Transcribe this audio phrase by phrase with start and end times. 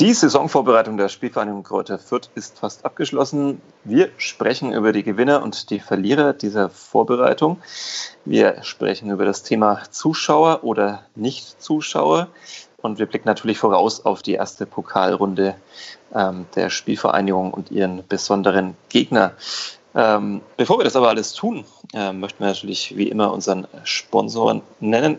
[0.00, 3.60] Die Saisonvorbereitung der Spielvereinigung Kräuter Fürth ist fast abgeschlossen.
[3.84, 7.62] Wir sprechen über die Gewinner und die Verlierer dieser Vorbereitung.
[8.24, 12.26] Wir sprechen über das Thema Zuschauer oder Nicht-Zuschauer.
[12.82, 15.54] Und wir blicken natürlich voraus auf die erste Pokalrunde
[16.12, 19.34] ähm, der Spielvereinigung und ihren besonderen Gegner.
[19.94, 24.62] Ähm, bevor wir das aber alles tun, äh, möchten wir natürlich wie immer unseren Sponsoren
[24.80, 25.18] nennen.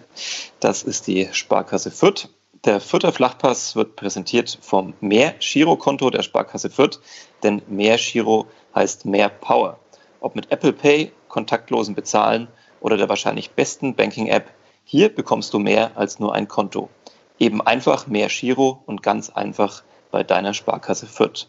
[0.60, 2.28] Das ist die Sparkasse Fürth.
[2.66, 7.00] Der Fürther Flachpass wird präsentiert vom Mehr-Giro-Konto der Sparkasse Fürth,
[7.44, 9.78] denn Mehr-Giro heißt mehr Power.
[10.20, 12.48] Ob mit Apple Pay, kontaktlosen Bezahlen
[12.80, 14.50] oder der wahrscheinlich besten Banking-App,
[14.84, 16.90] hier bekommst du mehr als nur ein Konto.
[17.38, 21.46] Eben einfach mehr Giro und ganz einfach bei deiner Sparkasse Fürth.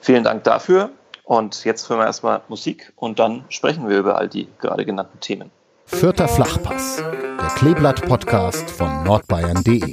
[0.00, 0.90] Vielen Dank dafür
[1.24, 5.18] und jetzt hören wir erstmal Musik und dann sprechen wir über all die gerade genannten
[5.20, 5.50] Themen.
[5.86, 7.02] Vierter Flachpass,
[7.42, 9.92] der Kleeblatt-Podcast von nordbayern.de.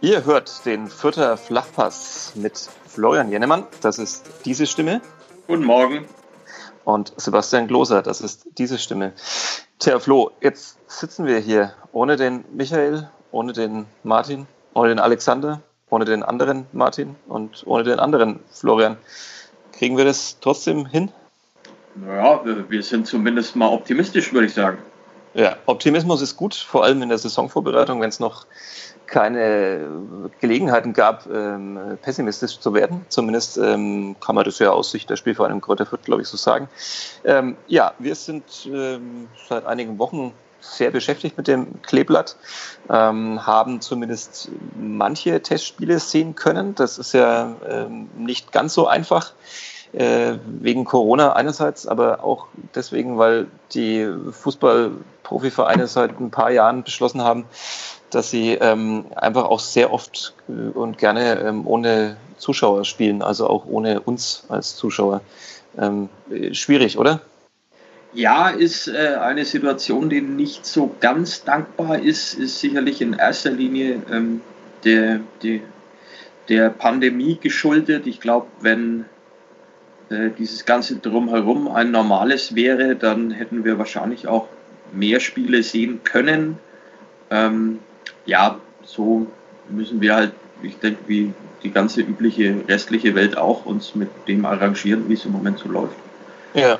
[0.00, 5.02] Ihr hört den Vierter Flachpass mit Florian Jennemann, das ist diese Stimme.
[5.46, 6.06] Guten Morgen.
[6.84, 9.12] Und Sebastian Gloser, das ist diese Stimme.
[9.80, 15.60] Tja, Flo, jetzt sitzen wir hier ohne den Michael, ohne den Martin, ohne den Alexander,
[15.90, 18.96] ohne den anderen Martin und ohne den anderen Florian.
[19.72, 21.10] Kriegen wir das trotzdem hin?
[21.96, 24.78] Naja, wir sind zumindest mal optimistisch, würde ich sagen.
[25.34, 28.46] Ja, Optimismus ist gut, vor allem in der Saisonvorbereitung, wenn es noch
[29.06, 29.88] keine
[30.40, 33.04] Gelegenheiten gab, ähm, pessimistisch zu werden.
[33.08, 36.36] Zumindest ähm, kann man das ja aus Sicht der Spielvereinigung Kräuter Fürth, glaube ich, so
[36.36, 36.68] sagen.
[37.24, 42.36] Ähm, ja, wir sind ähm, seit einigen Wochen sehr beschäftigt mit dem Kleeblatt,
[42.88, 46.74] ähm, haben zumindest manche Testspiele sehen können.
[46.74, 49.32] Das ist ja ähm, nicht ganz so einfach
[49.92, 52.46] wegen Corona einerseits, aber auch
[52.76, 57.46] deswegen, weil die Fußballprofivereine seit ein paar Jahren beschlossen haben,
[58.10, 63.48] dass sie ähm, einfach auch sehr oft äh, und gerne ähm, ohne Zuschauer spielen, also
[63.48, 65.20] auch ohne uns als Zuschauer.
[65.78, 66.08] Ähm,
[66.52, 67.20] schwierig, oder?
[68.12, 73.50] Ja, ist äh, eine Situation, die nicht so ganz dankbar ist, ist sicherlich in erster
[73.50, 74.40] Linie ähm,
[74.84, 75.60] der, der,
[76.48, 78.08] der Pandemie geschuldet.
[78.08, 79.04] Ich glaube, wenn
[80.10, 84.48] äh, dieses ganze Drumherum ein normales wäre, dann hätten wir wahrscheinlich auch
[84.92, 86.58] mehr Spiele sehen können.
[87.30, 87.78] Ähm,
[88.26, 89.26] ja, so
[89.68, 90.32] müssen wir halt,
[90.62, 91.32] ich denke, wie
[91.62, 95.68] die ganze übliche restliche Welt auch uns mit dem arrangieren, wie es im Moment so
[95.68, 95.94] läuft.
[96.54, 96.78] Ja,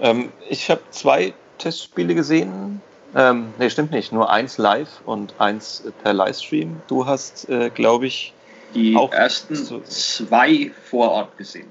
[0.00, 2.80] ähm, ich habe zwei Testspiele gesehen.
[3.16, 4.12] Ähm, nee, stimmt nicht.
[4.12, 6.80] Nur eins live und eins per Livestream.
[6.86, 8.32] Du hast, äh, glaube ich,
[8.74, 11.66] die auch ersten zwei vor Ort gesehen.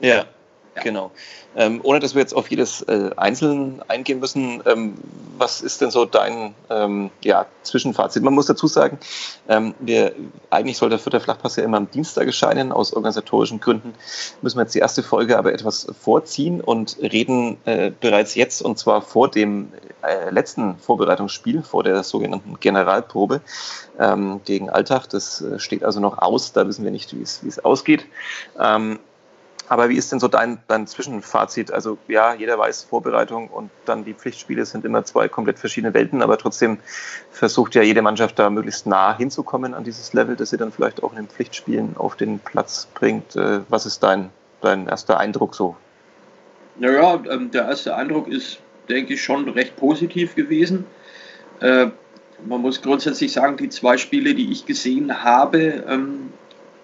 [0.00, 0.26] Ja,
[0.74, 1.10] Genau.
[1.54, 4.94] Ähm, ohne dass wir jetzt auf jedes äh, einzeln eingehen müssen, ähm,
[5.36, 8.22] was ist denn so dein ähm, ja, Zwischenfazit?
[8.22, 8.98] Man muss dazu sagen,
[9.48, 10.14] ähm, wir,
[10.48, 12.72] eigentlich soll der vierte Flachpass ja immer am Dienstag erscheinen.
[12.72, 13.92] Aus organisatorischen Gründen
[14.40, 18.78] müssen wir jetzt die erste Folge aber etwas vorziehen und reden äh, bereits jetzt und
[18.78, 19.72] zwar vor dem
[20.02, 23.42] äh, letzten Vorbereitungsspiel, vor der sogenannten Generalprobe
[23.98, 25.08] ähm, gegen Alltag.
[25.10, 28.06] Das äh, steht also noch aus, da wissen wir nicht, wie es ausgeht.
[29.68, 31.70] Aber wie ist denn so dein, dein Zwischenfazit?
[31.70, 36.22] Also ja, jeder weiß, Vorbereitung und dann die Pflichtspiele sind immer zwei komplett verschiedene Welten,
[36.22, 36.78] aber trotzdem
[37.30, 41.02] versucht ja jede Mannschaft da möglichst nah hinzukommen an dieses Level, das sie dann vielleicht
[41.02, 43.36] auch in den Pflichtspielen auf den Platz bringt.
[43.36, 44.30] Äh, was ist dein,
[44.60, 45.76] dein erster Eindruck so?
[46.76, 48.58] Naja, ähm, der erste Eindruck ist,
[48.88, 50.84] denke ich, schon recht positiv gewesen.
[51.60, 51.88] Äh,
[52.44, 56.32] man muss grundsätzlich sagen, die zwei Spiele, die ich gesehen habe, ähm,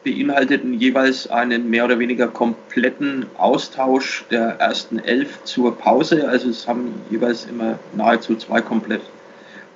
[0.05, 6.29] beinhalteten jeweils einen mehr oder weniger kompletten Austausch der ersten elf zur Pause.
[6.29, 9.03] Also es haben jeweils immer nahezu zwei komplett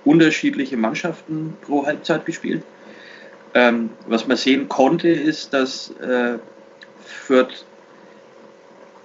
[0.04, 2.62] unterschiedliche Mannschaften pro Halbzeit gespielt.
[3.54, 6.38] Ähm, was man sehen konnte, ist, dass äh,
[7.04, 7.64] Fürth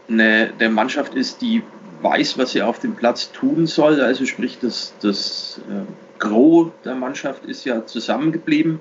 [0.10, 1.64] eine, eine Mannschaft ist, die
[2.02, 4.02] weiß, was sie auf dem Platz tun soll.
[4.02, 5.82] Also sprich, das, das äh,
[6.20, 8.80] Gros der Mannschaft ist ja zusammengeblieben.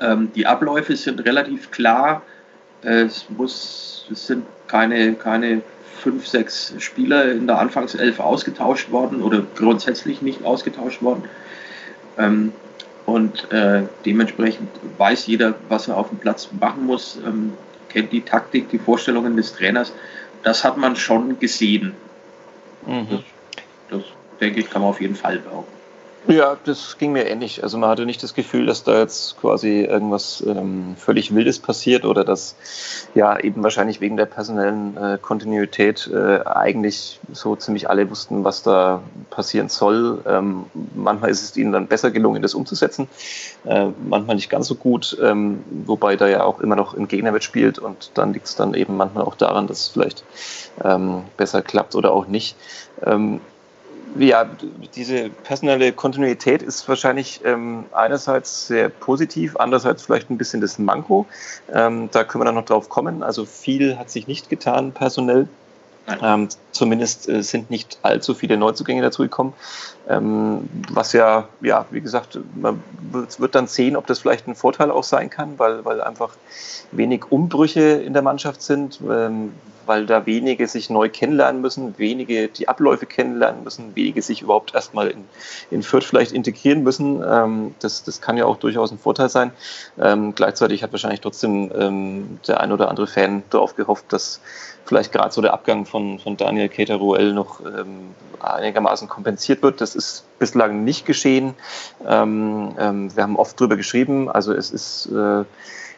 [0.00, 2.22] Ähm, die Abläufe sind relativ klar.
[2.82, 5.62] Es, muss, es sind keine, keine
[5.98, 11.24] fünf, sechs Spieler in der Anfangself ausgetauscht worden oder grundsätzlich nicht ausgetauscht worden.
[12.18, 12.52] Ähm,
[13.06, 17.52] und äh, dementsprechend weiß jeder, was er auf dem Platz machen muss, ähm,
[17.88, 19.92] kennt die Taktik, die Vorstellungen des Trainers.
[20.42, 21.94] Das hat man schon gesehen.
[22.84, 23.06] Mhm.
[23.10, 23.20] Das,
[23.90, 24.02] das
[24.40, 25.75] denke ich, kann man auf jeden Fall behaupten.
[26.28, 27.62] Ja, das ging mir ähnlich.
[27.62, 32.04] Also man hatte nicht das Gefühl, dass da jetzt quasi irgendwas ähm, völlig Wildes passiert
[32.04, 32.56] oder dass
[33.14, 38.64] ja eben wahrscheinlich wegen der personellen äh, Kontinuität äh, eigentlich so ziemlich alle wussten, was
[38.64, 40.20] da passieren soll.
[40.26, 40.64] Ähm,
[40.96, 43.06] manchmal ist es ihnen dann besser gelungen, das umzusetzen,
[43.64, 47.30] äh, manchmal nicht ganz so gut, ähm, wobei da ja auch immer noch ein Gegner
[47.30, 50.24] mitspielt und dann liegt es dann eben manchmal auch daran, dass es vielleicht
[50.82, 52.56] ähm, besser klappt oder auch nicht.
[54.18, 54.48] Ja,
[54.94, 61.26] diese personelle Kontinuität ist wahrscheinlich ähm, einerseits sehr positiv, andererseits vielleicht ein bisschen das Manko.
[61.72, 63.22] Ähm, da können wir dann noch drauf kommen.
[63.22, 65.48] Also viel hat sich nicht getan personell.
[66.22, 69.52] Ähm, zumindest äh, sind nicht allzu viele Neuzugänge dazugekommen.
[70.08, 72.82] Ähm, was ja, ja, wie gesagt, man
[73.38, 76.36] wird dann sehen, ob das vielleicht ein Vorteil auch sein kann, weil, weil einfach
[76.92, 79.52] wenig Umbrüche in der Mannschaft sind, ähm,
[79.86, 84.74] weil da wenige sich neu kennenlernen müssen, wenige die Abläufe kennenlernen müssen, wenige sich überhaupt
[84.74, 85.24] erstmal in,
[85.70, 87.22] in Fürth vielleicht integrieren müssen.
[87.26, 89.52] Ähm, das, das kann ja auch durchaus ein Vorteil sein.
[89.98, 94.40] Ähm, gleichzeitig hat wahrscheinlich trotzdem ähm, der ein oder andere Fan darauf gehofft, dass
[94.84, 99.80] vielleicht gerade so der Abgang von, von Daniel Keteruel noch ähm, einigermaßen kompensiert wird.
[99.80, 101.54] Das ist bislang nicht geschehen.
[102.06, 104.28] Ähm, ähm, wir haben oft drüber geschrieben.
[104.28, 105.44] Also es ist äh,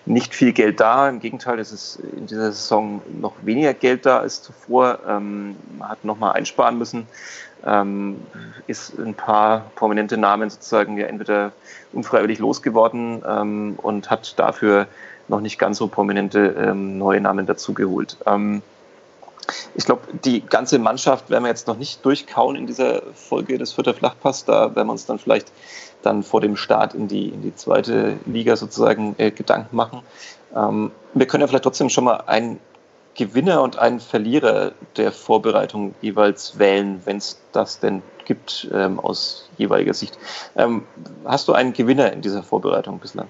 [0.06, 1.08] nicht viel Geld da.
[1.08, 5.00] Im Gegenteil, es ist in dieser Saison noch weniger Geld da als zuvor.
[5.06, 7.06] Ähm, man hat nochmal einsparen müssen.
[7.66, 8.16] Ähm,
[8.66, 11.52] ist ein paar prominente Namen sozusagen ja entweder
[11.92, 14.86] unfreiwillig losgeworden ähm, und hat dafür
[15.26, 18.16] noch nicht ganz so prominente ähm, neue Namen dazugeholt.
[18.26, 18.62] Ähm,
[19.74, 23.72] ich glaube, die ganze Mannschaft werden wir jetzt noch nicht durchkauen in dieser Folge des
[23.72, 24.44] Vierter Flachpass.
[24.44, 25.52] Da werden wir uns dann vielleicht
[26.02, 30.02] dann vor dem Start in die, in die zweite Liga sozusagen äh, Gedanken machen.
[30.54, 32.60] Ähm, wir können ja vielleicht trotzdem schon mal einen
[33.14, 39.48] Gewinner und einen Verlierer der Vorbereitung jeweils wählen, wenn es das denn gibt ähm, aus
[39.56, 40.18] jeweiliger Sicht.
[40.56, 40.84] Ähm,
[41.24, 43.28] hast du einen Gewinner in dieser Vorbereitung bislang?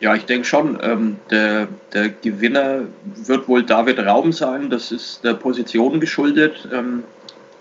[0.00, 0.78] Ja, ich denke schon.
[0.82, 2.82] Ähm, der, der, Gewinner
[3.14, 4.68] wird wohl David Raum sein.
[4.68, 6.68] Das ist der Position geschuldet.
[6.72, 7.04] Ähm,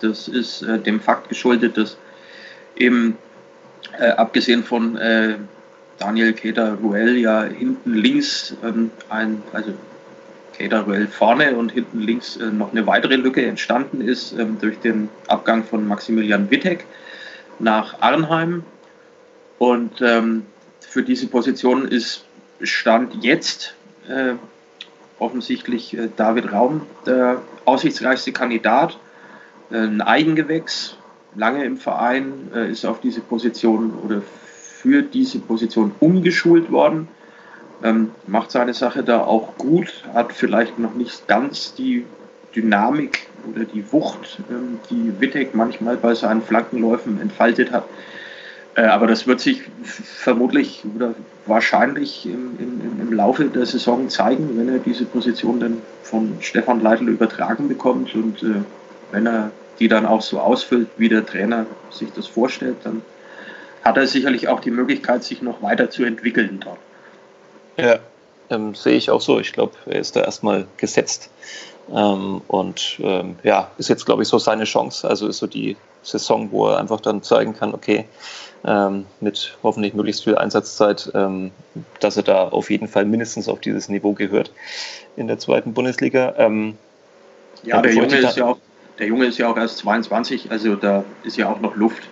[0.02, 1.98] das ist äh, dem Fakt geschuldet, dass
[2.76, 3.18] eben
[3.98, 5.36] äh, abgesehen von äh,
[5.98, 9.72] Daniel Keter-Ruel ja hinten links ähm, ein, also
[10.58, 15.10] Keter-Ruel vorne und hinten links äh, noch eine weitere Lücke entstanden ist ähm, durch den
[15.28, 16.86] Abgang von Maximilian Wittek
[17.60, 18.64] nach Arnheim.
[19.58, 20.46] Und ähm,
[20.86, 22.26] für diese Position ist
[22.62, 23.76] Stand jetzt
[24.08, 24.34] äh,
[25.20, 28.98] offensichtlich äh, David Raum der aussichtsreichste Kandidat.
[29.72, 30.98] Äh, ein Eigengewächs,
[31.36, 37.08] lange im Verein, äh, ist auf diese Position oder für diese Position umgeschult worden.
[37.84, 42.06] Ähm, macht seine Sache da auch gut, hat vielleicht noch nicht ganz die
[42.56, 47.84] Dynamik oder die Wucht, ähm, die Wittek manchmal bei seinen Flankenläufen entfaltet hat.
[48.76, 54.58] Äh, aber das wird sich vermutlich oder wahrscheinlich im, im, im, Laufe der Saison zeigen,
[54.58, 58.62] wenn er diese Position dann von Stefan Leitl übertragen bekommt und äh,
[59.12, 63.02] wenn er die dann auch so ausfüllt, wie der Trainer sich das vorstellt, dann
[63.84, 66.80] hat er sicherlich auch die Möglichkeit, sich noch weiter zu entwickeln dort.
[67.78, 68.00] Ja,
[68.50, 69.40] ähm, sehe ich auch so.
[69.40, 71.30] Ich glaube, er ist da erstmal gesetzt.
[71.94, 75.08] Ähm, und ähm, ja, ist jetzt, glaube ich, so seine Chance.
[75.08, 78.06] Also ist so die Saison, wo er einfach dann zeigen kann, okay,
[78.66, 81.52] ähm, mit hoffentlich möglichst viel Einsatzzeit, ähm,
[82.00, 84.52] dass er da auf jeden Fall mindestens auf dieses Niveau gehört
[85.16, 86.34] in der zweiten Bundesliga.
[86.38, 86.78] Ähm,
[87.64, 88.58] ja, der Junge, ist ja auch,
[88.98, 92.04] der Junge ist ja auch erst 22, also da ist ja auch noch Luft.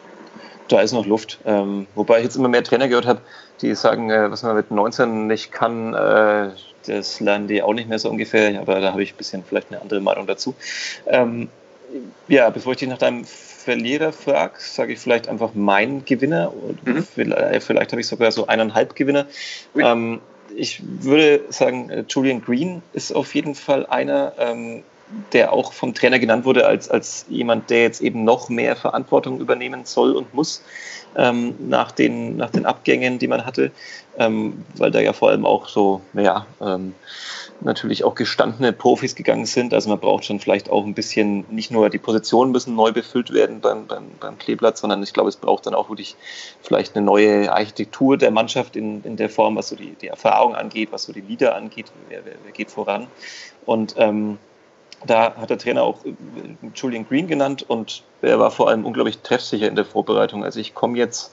[0.74, 1.38] Da ist noch Luft.
[1.46, 3.22] Ähm, wobei ich jetzt immer mehr Trainer gehört habe,
[3.62, 6.50] die sagen, äh, was man mit 19 nicht kann, äh,
[6.88, 9.72] das lernen die auch nicht mehr so ungefähr, aber da habe ich ein bisschen vielleicht
[9.72, 10.56] eine andere Meinung dazu.
[11.06, 11.50] Ähm,
[12.28, 16.52] ja, bevor ich dich nach deinem Verlierer frage, sage ich vielleicht einfach mein Gewinner.
[16.86, 17.04] Mhm.
[17.04, 19.28] Vielleicht, vielleicht habe ich sogar so eineinhalb Gewinner.
[19.78, 20.22] Ähm,
[20.56, 24.82] ich würde sagen, äh, Julian Green ist auf jeden Fall einer, ähm,
[25.32, 29.40] der auch vom Trainer genannt wurde als, als jemand, der jetzt eben noch mehr Verantwortung
[29.40, 30.64] übernehmen soll und muss
[31.16, 33.72] ähm, nach, den, nach den Abgängen, die man hatte,
[34.18, 36.96] ähm, weil da ja vor allem auch so, naja, ähm,
[37.62, 39.74] natürlich auch gestandene Profis gegangen sind.
[39.74, 43.34] Also man braucht schon vielleicht auch ein bisschen, nicht nur die Positionen müssen neu befüllt
[43.34, 46.16] werden beim, beim, beim Kleeblatt, sondern ich glaube, es braucht dann auch wirklich
[46.62, 50.56] vielleicht eine neue Architektur der Mannschaft in, in der Form, was so die, die Erfahrung
[50.56, 53.08] angeht, was so die Lieder angeht, wer, wer, wer geht voran.
[53.66, 54.38] Und ähm,
[55.06, 56.14] da hat der Trainer auch äh,
[56.76, 60.44] Julian Green genannt und er war vor allem unglaublich treffsicher in der Vorbereitung.
[60.44, 61.32] Also ich komme jetzt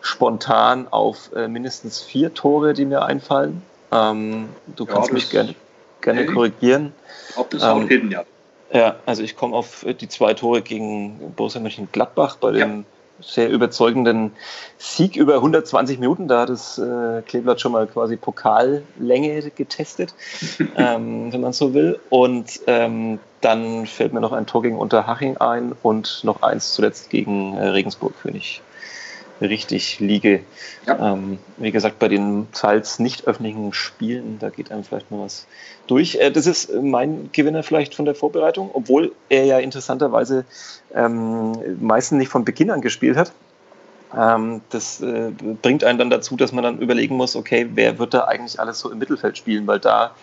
[0.00, 3.62] spontan auf äh, mindestens vier Tore, die mir einfallen.
[3.92, 5.54] Ähm, du ja, kannst mich gerne,
[6.00, 6.92] gerne korrigigen.
[7.36, 8.24] Ob das ähm, hin, ja.
[8.72, 12.84] Ja, also ich komme auf die zwei Tore gegen Borussia Mönchengladbach bei dem ja.
[13.20, 14.32] Sehr überzeugenden
[14.78, 16.28] Sieg über 120 Minuten.
[16.28, 20.14] Da hat das äh, Kleeblatt schon mal quasi Pokallänge getestet,
[20.76, 21.98] ähm, wenn man so will.
[22.10, 27.10] Und ähm, dann fällt mir noch ein Tor gegen Unterhaching ein und noch eins zuletzt
[27.10, 28.62] gegen äh, Regensburg, wenn ich
[29.48, 30.40] richtig liege.
[30.86, 31.12] Ja.
[31.12, 35.46] Ähm, wie gesagt, bei den teils nicht öffentlichen Spielen, da geht einem vielleicht mal was
[35.86, 36.16] durch.
[36.16, 40.44] Äh, das ist mein Gewinner vielleicht von der Vorbereitung, obwohl er ja interessanterweise
[40.94, 43.32] ähm, meistens nicht von Beginn an gespielt hat.
[44.16, 45.32] Ähm, das äh,
[45.62, 48.78] bringt einen dann dazu, dass man dann überlegen muss, okay, wer wird da eigentlich alles
[48.78, 50.14] so im Mittelfeld spielen, weil da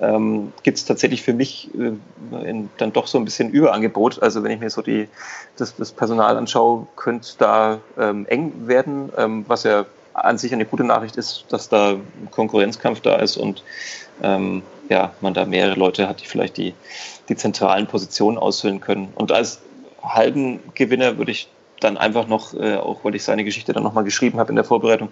[0.00, 4.22] ähm, gibt es tatsächlich für mich äh, in, dann doch so ein bisschen Überangebot.
[4.22, 5.08] Also wenn ich mir so die,
[5.56, 10.64] das, das Personal anschaue, könnte da ähm, eng werden, ähm, was ja an sich eine
[10.64, 11.96] gute Nachricht ist, dass da
[12.30, 13.62] Konkurrenzkampf da ist und
[14.22, 16.74] ähm, ja, man da mehrere Leute hat, die vielleicht die,
[17.28, 19.12] die zentralen Positionen ausfüllen können.
[19.14, 19.60] Und als
[20.02, 21.48] halben Gewinner würde ich
[21.80, 24.64] dann einfach noch, äh, auch weil ich seine Geschichte dann nochmal geschrieben habe in der
[24.64, 25.10] Vorbereitung,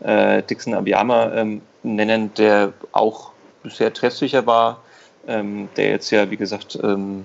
[0.00, 3.32] äh, Dixon Abiyama ähm, nennen, der auch
[3.64, 4.82] sehr treffsicher war,
[5.26, 7.24] ähm, der jetzt ja, wie gesagt, ähm,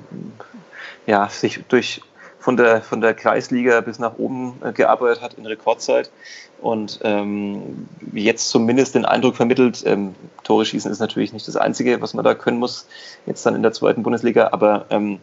[1.06, 2.02] ja, sich durch
[2.40, 6.12] von der, von der Kreisliga bis nach oben äh, gearbeitet hat in Rekordzeit
[6.62, 10.14] und ähm, jetzt zumindest den Eindruck vermittelt, ähm,
[10.44, 12.86] Tore schießen ist natürlich nicht das Einzige, was man da können muss,
[13.26, 15.20] jetzt dann in der zweiten Bundesliga, aber ähm,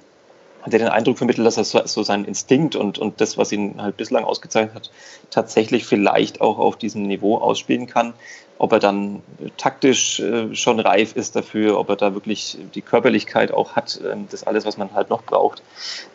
[0.62, 3.80] hat er den Eindruck vermittelt, dass er so, seinen Instinkt und, und das, was ihn
[3.80, 4.90] halt bislang ausgezeichnet hat,
[5.30, 8.12] tatsächlich vielleicht auch auf diesem Niveau ausspielen kann.
[8.58, 9.22] Ob er dann
[9.56, 14.26] taktisch äh, schon reif ist dafür, ob er da wirklich die Körperlichkeit auch hat, ähm,
[14.30, 15.62] das alles, was man halt noch braucht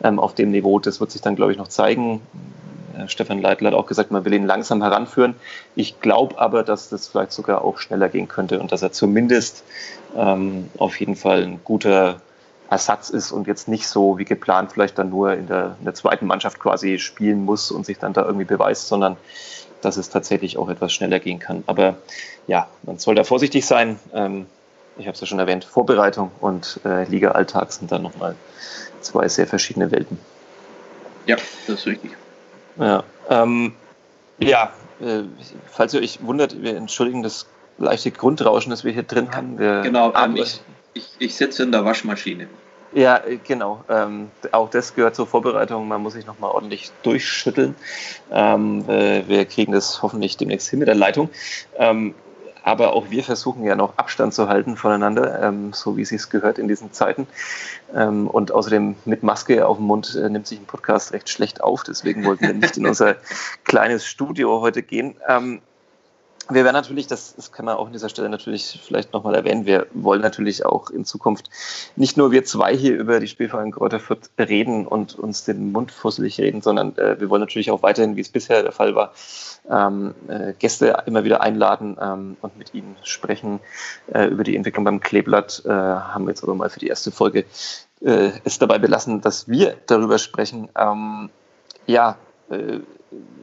[0.04, 2.20] ähm, auf dem Niveau, das wird sich dann, glaube ich, noch zeigen.
[2.96, 5.34] Äh, Stefan Leitl hat auch gesagt, man will ihn langsam heranführen.
[5.74, 9.64] Ich glaube aber, dass das vielleicht sogar auch schneller gehen könnte und dass er zumindest
[10.16, 12.20] ähm, auf jeden Fall ein guter
[12.68, 15.94] Ersatz ist und jetzt nicht so wie geplant vielleicht dann nur in der, in der
[15.94, 19.16] zweiten Mannschaft quasi spielen muss und sich dann da irgendwie beweist, sondern
[19.82, 21.62] dass es tatsächlich auch etwas schneller gehen kann.
[21.66, 21.96] Aber
[22.46, 23.98] ja, man soll da vorsichtig sein.
[24.12, 24.46] Ähm,
[24.98, 28.34] ich habe es ja schon erwähnt, Vorbereitung und äh, Liga-Alltag sind dann nochmal
[29.00, 30.18] zwei sehr verschiedene Welten.
[31.26, 32.12] Ja, das ist richtig.
[32.78, 33.74] Ja, ähm,
[34.38, 35.22] ja äh,
[35.70, 37.46] falls ihr euch wundert, wir entschuldigen das
[37.78, 39.58] leichte Grundrauschen, das wir hier drin haben.
[39.58, 40.60] Wir genau, ähm, ich,
[40.96, 42.48] ich, ich sitze in der Waschmaschine.
[42.92, 43.84] Ja, genau.
[43.88, 45.86] Ähm, auch das gehört zur Vorbereitung.
[45.86, 47.74] Man muss sich nochmal ordentlich durchschütteln.
[48.32, 51.28] Ähm, äh, wir kriegen das hoffentlich demnächst hin mit der Leitung.
[51.76, 52.14] Ähm,
[52.62, 56.28] aber auch wir versuchen ja noch Abstand zu halten voneinander, ähm, so wie es sich
[56.30, 57.26] gehört in diesen Zeiten.
[57.94, 61.60] Ähm, und außerdem mit Maske auf dem Mund äh, nimmt sich ein Podcast recht schlecht
[61.60, 61.82] auf.
[61.82, 63.16] Deswegen wollten wir nicht in unser
[63.64, 65.16] kleines Studio heute gehen.
[66.48, 69.66] Wir werden natürlich, das, das kann man auch an dieser Stelle natürlich vielleicht nochmal erwähnen,
[69.66, 71.50] wir wollen natürlich auch in Zukunft
[71.96, 75.90] nicht nur wir zwei hier über die Spielverein Kräuter Fürth reden und uns den Mund
[75.90, 79.12] fusselig reden, sondern äh, wir wollen natürlich auch weiterhin, wie es bisher der Fall war,
[79.68, 83.58] ähm, äh, Gäste immer wieder einladen ähm, und mit ihnen sprechen
[84.12, 85.62] äh, über die Entwicklung beim Kleeblatt.
[85.64, 87.44] Äh, haben wir jetzt aber mal für die erste Folge
[88.02, 90.68] äh, es dabei belassen, dass wir darüber sprechen.
[90.78, 91.30] Ähm,
[91.86, 92.16] ja,
[92.50, 92.78] äh,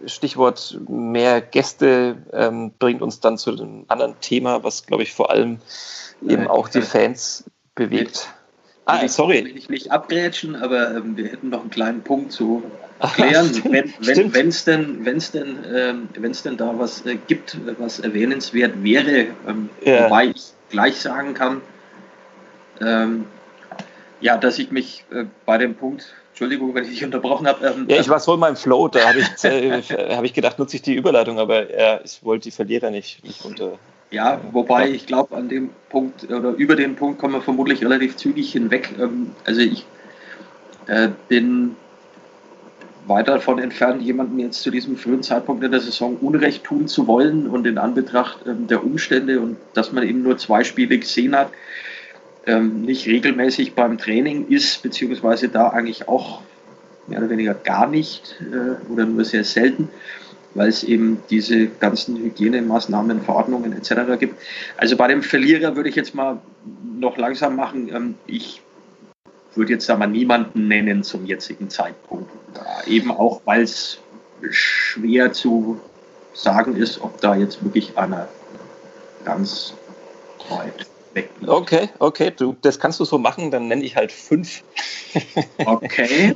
[0.06, 5.32] Stichwort mehr Gäste ähm, bringt uns dann zu einem anderen Thema, was, glaube ich, vor
[5.32, 5.60] allem
[6.28, 8.30] eben auch die Fans bewegt.
[8.86, 9.38] Ah, ich, sorry.
[9.38, 12.64] Ich will ich nicht abgrätschen, aber ähm, wir hätten noch einen kleinen Punkt zu
[13.14, 13.50] klären.
[13.64, 14.32] wenn es wenn,
[14.66, 20.06] denn, wenn's denn, ähm, wenn's denn da was äh, gibt, was erwähnenswert wäre, ähm, ja.
[20.06, 21.62] wobei ich gleich sagen kann,
[22.82, 23.26] ähm,
[24.20, 27.64] ja, dass ich mich äh, bei dem Punkt Entschuldigung, wenn ich dich unterbrochen habe.
[27.68, 30.58] Ähm, ja, ich war so in meinem Flow, da habe ich, äh, hab ich gedacht,
[30.58, 33.78] nutze ich die Überleitung, aber äh, ich wollte die Verlierer nicht, nicht unter.
[34.10, 34.96] Ja, wobei ja.
[34.96, 38.90] ich glaube, an dem Punkt oder über den Punkt kommen wir vermutlich relativ zügig hinweg.
[39.00, 39.86] Ähm, also ich
[40.88, 41.76] äh, bin
[43.06, 47.06] weit davon entfernt, jemandem jetzt zu diesem frühen Zeitpunkt in der Saison Unrecht tun zu
[47.06, 51.36] wollen und in Anbetracht ähm, der Umstände und dass man eben nur zwei Spiele gesehen
[51.36, 51.52] hat,
[52.46, 56.42] ähm, nicht regelmäßig beim Training ist, beziehungsweise da eigentlich auch
[57.08, 59.90] mehr oder weniger gar nicht äh, oder nur sehr selten,
[60.54, 64.20] weil es eben diese ganzen Hygienemaßnahmen, Verordnungen etc.
[64.20, 64.40] gibt.
[64.78, 66.40] Also bei dem Verlierer würde ich jetzt mal
[66.98, 67.90] noch langsam machen.
[67.94, 68.62] Ähm, ich
[69.56, 72.30] würde jetzt da mal niemanden nennen zum jetzigen Zeitpunkt.
[72.56, 74.00] Ja, eben auch, weil es
[74.50, 75.80] schwer zu
[76.34, 78.28] sagen ist, ob da jetzt wirklich einer
[79.24, 79.74] ganz
[80.50, 81.30] weit weg.
[81.46, 84.64] Okay, okay, du, das kannst du so machen, dann nenne ich halt fünf.
[85.66, 86.36] Okay.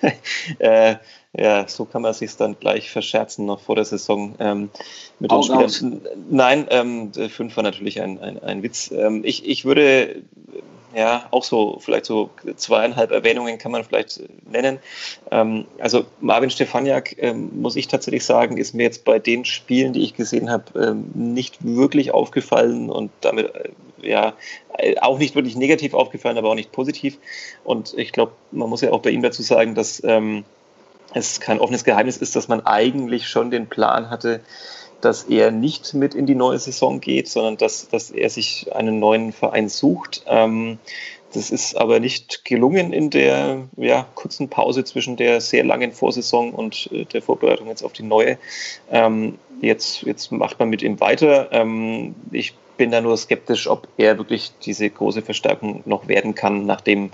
[0.58, 0.96] äh,
[1.34, 4.70] ja, so kann man sich dann gleich verscherzen noch vor der Saison ähm,
[5.18, 6.02] mit den Spielern.
[6.30, 8.90] Nein, ähm, fünf war natürlich ein, ein, ein Witz.
[8.90, 10.22] Ähm, ich, ich würde
[10.94, 14.78] ja, auch so, vielleicht so zweieinhalb Erwähnungen kann man vielleicht nennen.
[15.30, 19.92] Ähm, also Marvin Stefaniak, ähm, muss ich tatsächlich sagen, ist mir jetzt bei den Spielen,
[19.92, 23.70] die ich gesehen habe, ähm, nicht wirklich aufgefallen und damit äh,
[24.02, 24.34] ja
[25.00, 27.18] auch nicht wirklich negativ aufgefallen, aber auch nicht positiv.
[27.64, 30.44] Und ich glaube, man muss ja auch bei ihm dazu sagen, dass ähm,
[31.14, 34.40] es kein offenes Geheimnis ist, dass man eigentlich schon den Plan hatte,
[35.00, 38.98] dass er nicht mit in die neue Saison geht, sondern dass, dass er sich einen
[38.98, 40.22] neuen Verein sucht.
[40.26, 40.78] Ähm,
[41.34, 46.52] das ist aber nicht gelungen in der ja, kurzen Pause zwischen der sehr langen Vorsaison
[46.52, 48.38] und äh, der Vorbereitung jetzt auf die neue.
[48.90, 51.48] Ähm, jetzt, jetzt macht man mit ihm weiter.
[51.52, 56.66] Ähm, ich bin da nur skeptisch, ob er wirklich diese große Verstärkung noch werden kann,
[56.66, 57.10] nachdem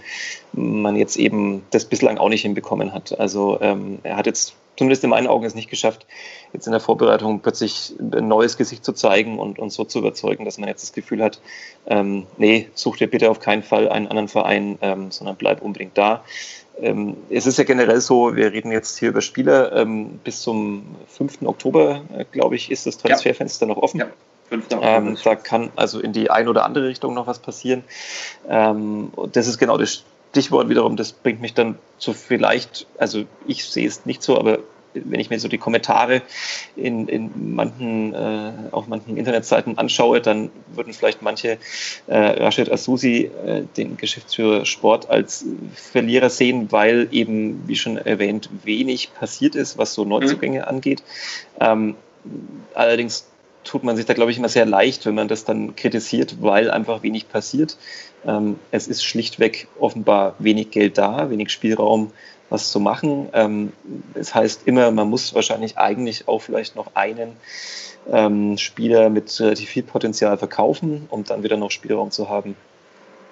[0.53, 3.19] man jetzt eben das bislang auch nicht hinbekommen hat.
[3.19, 6.07] Also ähm, er hat jetzt zumindest in meinen Augen es nicht geschafft,
[6.53, 10.45] jetzt in der Vorbereitung plötzlich ein neues Gesicht zu zeigen und, und so zu überzeugen,
[10.45, 11.41] dass man jetzt das Gefühl hat,
[11.89, 15.99] ähm, nee, such dir bitte auf keinen Fall einen anderen Verein, ähm, sondern bleib unbedingt
[15.99, 16.23] da.
[16.81, 20.87] Ähm, es ist ja generell so, wir reden jetzt hier über Spieler, ähm, bis zum
[21.09, 21.43] 5.
[21.43, 23.75] Oktober, äh, glaube ich, ist das Transferfenster ja.
[23.75, 23.99] noch offen.
[23.99, 24.07] Ja.
[24.51, 27.85] Ähm, da kann also in die eine oder andere Richtung noch was passieren.
[28.49, 33.65] Ähm, das ist genau das Stichwort wiederum, das bringt mich dann zu vielleicht, also ich
[33.65, 34.59] sehe es nicht so, aber
[34.95, 36.23] wenn ich mir so die Kommentare
[36.77, 41.59] in, in manchen, äh, auf manchen Internetseiten anschaue, dann würden vielleicht manche
[42.07, 48.49] äh, Rashid Asusi, äh, den Geschäftsführer Sport, als Verlierer sehen, weil eben, wie schon erwähnt,
[48.65, 50.65] wenig passiert ist, was so Neuzugänge mhm.
[50.65, 51.03] angeht.
[51.61, 51.95] Ähm,
[52.75, 53.27] allerdings
[53.69, 56.71] tut man sich da, glaube ich, immer sehr leicht, wenn man das dann kritisiert, weil
[56.71, 57.77] einfach wenig passiert.
[58.27, 62.11] Ähm, es ist schlichtweg offenbar wenig Geld da, wenig Spielraum,
[62.49, 63.29] was zu machen.
[63.35, 63.73] Ähm,
[64.15, 67.37] das heißt immer, man muss wahrscheinlich eigentlich auch vielleicht noch einen
[68.11, 72.57] ähm, Spieler mit relativ viel Potenzial verkaufen, um dann wieder noch Spielraum zu haben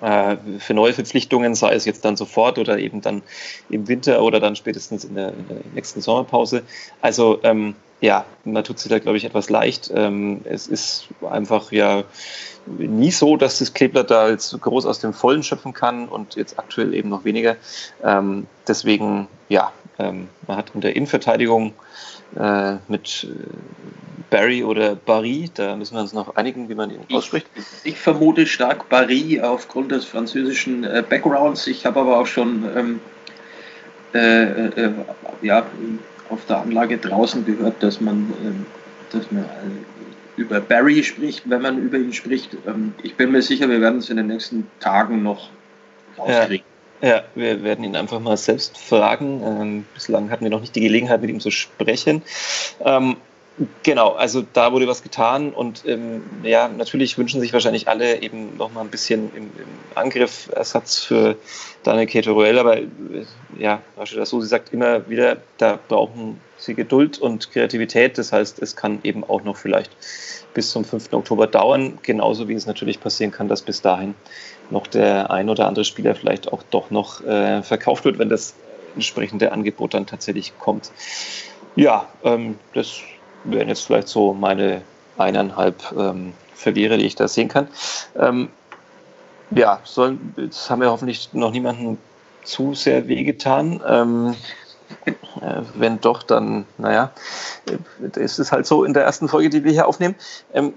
[0.02, 3.22] äh, für neue Verpflichtungen, sei es jetzt dann sofort oder eben dann
[3.70, 6.62] im Winter oder dann spätestens in der, in der nächsten Sommerpause.
[7.00, 9.90] Also ähm, ja, man tut sich da, glaube ich, etwas leicht.
[9.94, 12.04] Ähm, es ist einfach ja
[12.66, 16.58] nie so, dass das Kleeblatt da jetzt groß aus dem Vollen schöpfen kann und jetzt
[16.58, 17.56] aktuell eben noch weniger.
[18.02, 21.72] Ähm, deswegen, ja, ähm, man hat in der Innenverteidigung
[22.38, 23.46] äh, mit äh,
[24.30, 27.46] Barry oder Barry, da müssen wir uns noch einigen, wie man ihn ausspricht.
[27.54, 31.66] Ich, ich vermute stark Barry aufgrund des französischen äh, Backgrounds.
[31.68, 33.00] Ich habe aber auch schon ähm,
[34.12, 34.92] äh, äh,
[35.42, 35.64] ja,
[36.30, 38.66] auf der Anlage draußen gehört, dass man, ähm,
[39.12, 42.56] dass man äh, über Barry spricht, wenn man über ihn spricht.
[42.66, 45.50] Ähm, ich bin mir sicher, wir werden es in den nächsten Tagen noch
[46.18, 46.66] rauskriegen.
[47.00, 49.42] Ja, ja wir werden ihn einfach mal selbst fragen.
[49.44, 52.22] Ähm, bislang hatten wir noch nicht die Gelegenheit, mit ihm zu sprechen.
[53.82, 58.54] Genau, also da wurde was getan und ähm, ja, natürlich wünschen sich wahrscheinlich alle eben
[58.58, 61.36] noch mal ein bisschen im, im Angriff Ersatz für
[61.82, 62.84] Daniel Keteruel, aber äh,
[63.58, 68.60] ja, Rashida so, sie sagt immer wieder, da brauchen sie Geduld und Kreativität, das heißt,
[68.60, 69.90] es kann eben auch noch vielleicht
[70.52, 71.14] bis zum 5.
[71.14, 74.14] Oktober dauern, genauso wie es natürlich passieren kann, dass bis dahin
[74.68, 78.54] noch der ein oder andere Spieler vielleicht auch doch noch äh, verkauft wird, wenn das
[78.94, 80.90] entsprechende Angebot dann tatsächlich kommt.
[81.74, 83.00] Ja, ähm, das
[83.46, 84.82] wären jetzt vielleicht so meine
[85.18, 87.68] eineinhalb ähm, Verlierer, die ich da sehen kann.
[88.16, 88.48] Ähm,
[89.50, 91.98] ja, sollen, jetzt haben wir hoffentlich noch niemanden
[92.44, 93.80] zu sehr wehgetan.
[93.86, 94.34] Ähm,
[95.06, 97.12] äh, wenn doch, dann, naja,
[97.68, 100.14] äh, ist es halt so in der ersten Folge, die wir hier aufnehmen.
[100.52, 100.72] Ähm,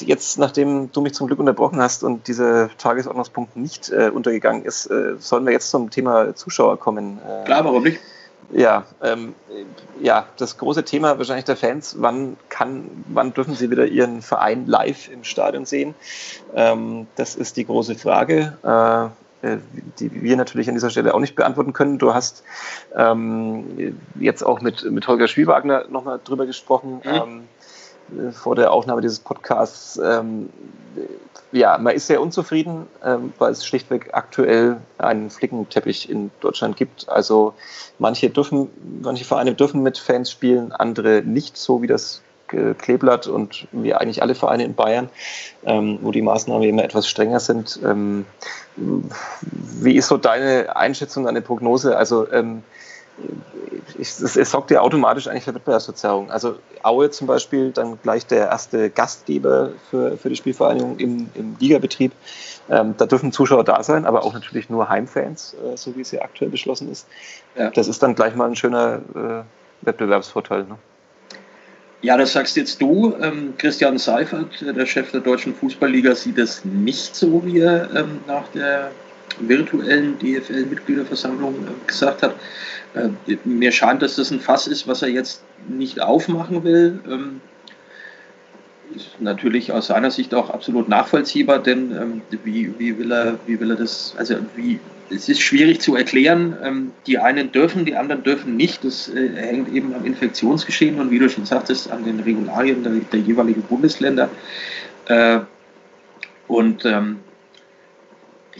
[0.00, 4.86] jetzt, nachdem du mich zum Glück unterbrochen hast und dieser Tagesordnungspunkt nicht äh, untergegangen ist,
[4.86, 7.18] äh, sollen wir jetzt zum Thema Zuschauer kommen.
[7.26, 8.00] Äh, Klar, warum nicht?
[8.52, 9.34] Ja, ähm,
[10.00, 14.66] ja, das große Thema wahrscheinlich der Fans, wann kann, wann dürfen sie wieder ihren Verein
[14.66, 15.94] live im Stadion sehen?
[16.54, 18.56] Ähm, das ist die große Frage,
[19.42, 19.56] äh,
[19.98, 21.98] die wir natürlich an dieser Stelle auch nicht beantworten können.
[21.98, 22.44] Du hast
[22.96, 27.02] ähm, jetzt auch mit, mit Holger Schwiewagner nochmal drüber gesprochen.
[27.04, 27.10] Mhm.
[27.10, 27.48] Ähm,
[28.32, 30.50] vor der Aufnahme dieses Podcasts, ähm,
[31.52, 37.08] ja, man ist sehr unzufrieden, ähm, weil es schlichtweg aktuell einen Flickenteppich in Deutschland gibt.
[37.08, 37.54] Also
[37.98, 38.68] manche dürfen,
[39.02, 42.22] manche Vereine dürfen mit Fans spielen, andere nicht, so wie das
[42.78, 45.08] Kleeblatt und wie eigentlich alle Vereine in Bayern,
[45.64, 47.80] ähm, wo die Maßnahmen immer etwas strenger sind.
[47.84, 48.26] Ähm,
[48.76, 51.96] wie ist so deine Einschätzung, deine Prognose?
[51.96, 52.30] Also
[53.98, 56.30] es, es sorgt ja automatisch eigentlich für Wettbewerbsverzerrung.
[56.30, 61.56] Also Aue zum Beispiel, dann gleich der erste Gastgeber für, für die Spielvereinigung im, im
[61.58, 62.12] Ligabetrieb.
[62.68, 66.10] Ähm, da dürfen Zuschauer da sein, aber auch natürlich nur Heimfans, äh, so wie es
[66.10, 67.06] ja aktuell beschlossen ist.
[67.56, 67.70] Ja.
[67.70, 70.64] Das ist dann gleich mal ein schöner äh, Wettbewerbsvorteil.
[70.64, 70.78] Ne?
[72.00, 73.14] Ja, das sagst jetzt du.
[73.20, 78.20] Ähm, Christian Seifert, der Chef der Deutschen Fußballliga, sieht es nicht so, wie er ähm,
[78.26, 78.90] nach der
[79.40, 82.36] virtuellen DFL-Mitgliederversammlung äh, gesagt hat.
[82.94, 87.00] Äh, mir scheint, dass das ein Fass ist, was er jetzt nicht aufmachen will.
[87.08, 87.40] Ähm,
[88.94, 93.58] ist natürlich aus seiner Sicht auch absolut nachvollziehbar, denn ähm, wie, wie, will er, wie
[93.58, 94.78] will er das, also wie,
[95.10, 96.56] es ist schwierig zu erklären.
[96.62, 98.84] Ähm, die einen dürfen, die anderen dürfen nicht.
[98.84, 102.92] Das äh, hängt eben am Infektionsgeschehen und wie du schon sagtest, an den Regularien der,
[102.92, 104.30] der jeweiligen Bundesländer.
[106.48, 106.86] Und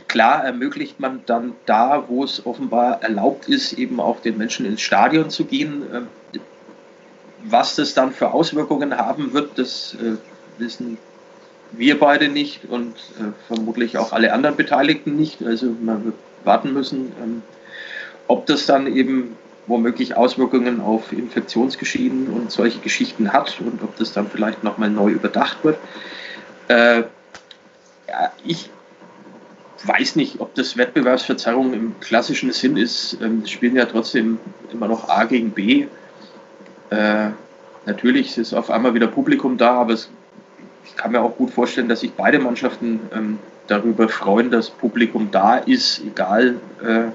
[0.08, 4.80] klar ermöglicht man dann da, wo es offenbar erlaubt ist, eben auch den Menschen ins
[4.80, 5.82] Stadion zu gehen.
[5.92, 6.38] Äh,
[7.44, 10.16] was das dann für Auswirkungen haben wird, das äh,
[10.58, 10.98] wissen
[11.72, 15.42] wir beide nicht und äh, vermutlich auch alle anderen Beteiligten nicht.
[15.42, 16.14] Also man wird
[16.44, 17.42] warten müssen, ähm,
[18.28, 19.36] ob das dann eben
[19.66, 25.10] womöglich Auswirkungen auf Infektionsgeschehen und solche Geschichten hat und ob das dann vielleicht nochmal neu
[25.10, 25.78] überdacht wird.
[26.68, 27.00] Äh,
[28.08, 28.70] ja, ich
[29.82, 33.18] weiß nicht, ob das Wettbewerbsverzerrung im klassischen Sinn ist.
[33.20, 34.38] Ähm, spielen ja trotzdem
[34.72, 35.86] immer noch A gegen B.
[36.90, 37.30] Äh,
[37.86, 40.08] natürlich ist auf einmal wieder Publikum da, aber es,
[40.84, 45.30] ich kann mir auch gut vorstellen, dass sich beide Mannschaften ähm, darüber freuen, dass Publikum
[45.30, 47.08] da ist, egal äh,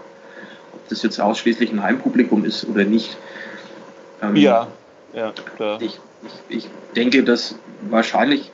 [0.74, 3.18] ob das jetzt ausschließlich ein Heimpublikum ist oder nicht.
[4.22, 4.68] Ähm, ja,
[5.14, 5.82] ja, klar.
[5.82, 6.00] Ich,
[6.50, 7.56] ich, ich denke, dass
[7.90, 8.52] wahrscheinlich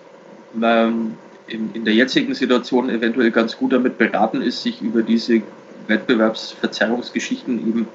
[0.61, 5.41] ähm, in, in der jetzigen Situation eventuell ganz gut damit beraten ist, sich über diese
[5.87, 7.87] Wettbewerbsverzerrungsgeschichten eben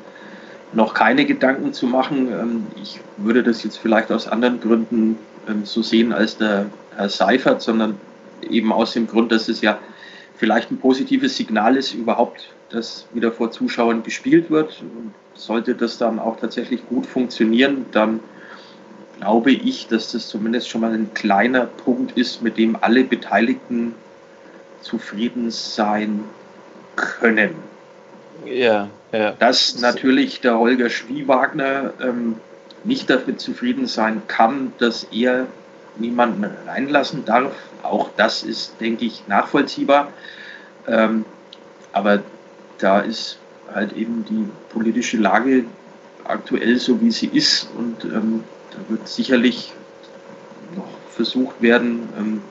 [0.73, 2.29] noch keine Gedanken zu machen.
[2.29, 7.09] Ähm, ich würde das jetzt vielleicht aus anderen Gründen ähm, so sehen als der Herr
[7.09, 7.97] Seifert, sondern
[8.49, 9.79] eben aus dem Grund, dass es ja
[10.37, 14.81] vielleicht ein positives Signal ist, überhaupt, dass wieder vor Zuschauern gespielt wird.
[14.81, 18.21] Und sollte das dann auch tatsächlich gut funktionieren, dann
[19.21, 23.95] glaube ich, dass das zumindest schon mal ein kleiner Punkt ist, mit dem alle Beteiligten
[24.81, 26.25] zufrieden sein
[26.97, 27.55] können.
[28.47, 29.33] Ja, ja.
[29.33, 32.37] Dass natürlich der Holger Schwiewagner ähm,
[32.85, 35.47] nicht damit zufrieden sein kann, dass er
[35.97, 37.53] niemanden reinlassen darf.
[37.83, 40.13] Auch das ist, denke ich, nachvollziehbar.
[40.89, 41.27] Ähm,
[41.93, 42.23] aber
[42.79, 43.39] da ist
[43.75, 45.65] halt eben die politische Lage
[46.25, 47.69] aktuell so, wie sie ist.
[47.77, 49.73] Und ähm, da wird sicherlich
[50.77, 52.43] noch versucht werden, ähm,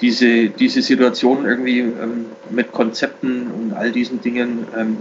[0.00, 4.98] diese, diese Situation irgendwie ähm, mit Konzepten und all diesen Dingen ähm,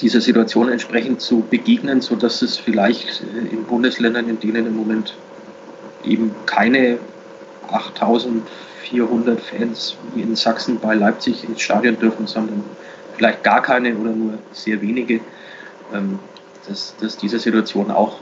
[0.00, 5.14] dieser Situation entsprechend zu begegnen, sodass es vielleicht äh, in Bundesländern, in denen im Moment
[6.04, 6.98] eben keine
[7.68, 12.64] 8400 Fans wie in Sachsen bei Leipzig ins Stadion dürfen, sondern
[13.16, 15.20] vielleicht gar keine oder nur sehr wenige,
[15.92, 16.18] ähm,
[16.68, 18.20] dass, dass diese Situation auch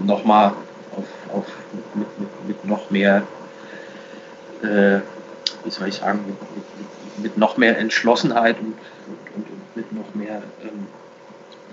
[0.00, 0.52] nochmal
[0.96, 1.46] auf, auf,
[1.94, 3.22] mit, mit, mit noch mehr,
[4.62, 5.00] äh,
[5.64, 8.74] wie soll ich sagen, mit, mit, mit noch mehr Entschlossenheit und,
[9.36, 10.86] und, und mit noch mehr ähm,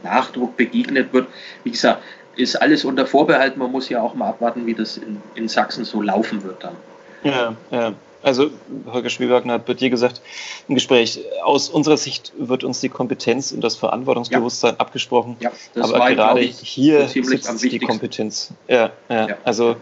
[0.04, 1.28] Nachdruck begegnet wird.
[1.64, 2.02] Wie gesagt,
[2.36, 3.58] ist alles unter Vorbehalt.
[3.58, 6.76] Man muss ja auch mal abwarten, wie das in, in Sachsen so laufen wird dann.
[7.24, 7.94] Ja, ja.
[8.24, 8.52] Also
[8.92, 10.22] Holger Schwiewagner hat bei dir gesagt
[10.68, 14.80] im Gespräch, aus unserer Sicht wird uns die Kompetenz und das Verantwortungsbewusstsein ja.
[14.80, 15.38] abgesprochen.
[15.40, 18.54] Ja, aber war, gerade hier sitzt die Kompetenz.
[18.68, 19.30] Ja, ja.
[19.30, 19.38] ja.
[19.44, 19.76] also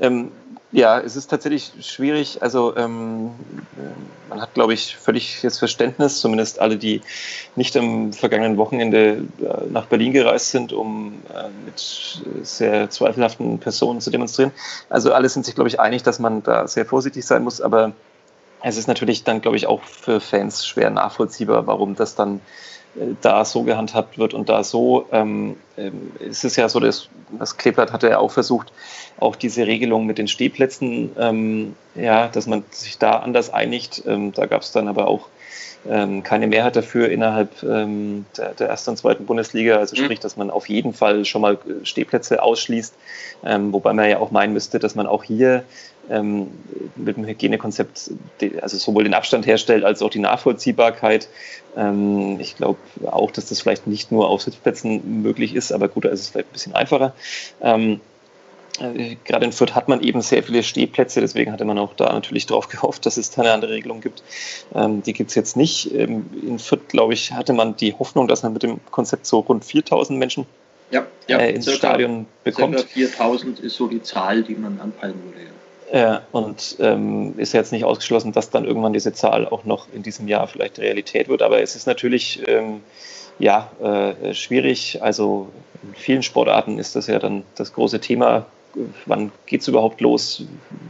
[0.00, 0.30] ähm,
[0.76, 2.42] ja, es ist tatsächlich schwierig.
[2.42, 3.30] Also ähm,
[4.28, 7.00] man hat, glaube ich, völlig jetzt Verständnis, zumindest alle, die
[7.54, 14.02] nicht am vergangenen Wochenende äh, nach Berlin gereist sind, um äh, mit sehr zweifelhaften Personen
[14.02, 14.52] zu demonstrieren.
[14.90, 17.62] Also alle sind sich, glaube ich, einig, dass man da sehr vorsichtig sein muss.
[17.62, 17.92] Aber
[18.62, 22.42] es ist natürlich dann, glaube ich, auch für Fans schwer nachvollziehbar, warum das dann
[23.20, 25.06] da so gehandhabt wird und da so.
[25.12, 28.72] Ähm, ähm, es ist ja so, dass das Kleeblatt hatte ja auch versucht,
[29.18, 34.02] auch diese Regelung mit den Stehplätzen, ähm, ja, dass man sich da anders einigt.
[34.06, 35.28] Ähm, da gab es dann aber auch
[35.88, 39.76] ähm, keine Mehrheit dafür innerhalb ähm, der, der, ersten und zweiten Bundesliga.
[39.76, 40.04] Also mhm.
[40.04, 42.94] sprich, dass man auf jeden Fall schon mal äh, Stehplätze ausschließt.
[43.44, 45.64] Ähm, wobei man ja auch meinen müsste, dass man auch hier
[46.10, 46.48] ähm,
[46.96, 48.10] mit dem Hygienekonzept
[48.60, 51.28] also sowohl den Abstand herstellt als auch die Nachvollziehbarkeit.
[51.76, 56.04] Ähm, ich glaube auch, dass das vielleicht nicht nur auf Sitzplätzen möglich ist, aber gut,
[56.04, 57.14] da ist es vielleicht ein bisschen einfacher.
[58.80, 62.12] Äh, gerade in Fürth hat man eben sehr viele Stehplätze, deswegen hatte man auch da
[62.12, 64.22] natürlich drauf gehofft, dass es da eine andere Regelung gibt.
[64.74, 65.92] Ähm, die gibt es jetzt nicht.
[65.94, 69.40] Ähm, in Fürth, glaube ich, hatte man die Hoffnung, dass man mit dem Konzept so
[69.40, 70.46] rund 4000 Menschen
[70.90, 72.78] ja, ja, äh, ins circa, Stadion bekommt.
[72.78, 75.40] Circa 4000 ist so die Zahl, die man anpeilen würde.
[75.40, 75.50] Ja.
[75.92, 80.02] Ja, und ähm, ist jetzt nicht ausgeschlossen, dass dann irgendwann diese Zahl auch noch in
[80.02, 81.42] diesem Jahr vielleicht Realität wird.
[81.42, 82.80] Aber es ist natürlich ähm,
[83.38, 85.00] ja, äh, schwierig.
[85.02, 85.48] Also
[85.84, 88.46] in vielen Sportarten ist das ja dann das große Thema
[89.06, 90.44] wann geht es überhaupt los?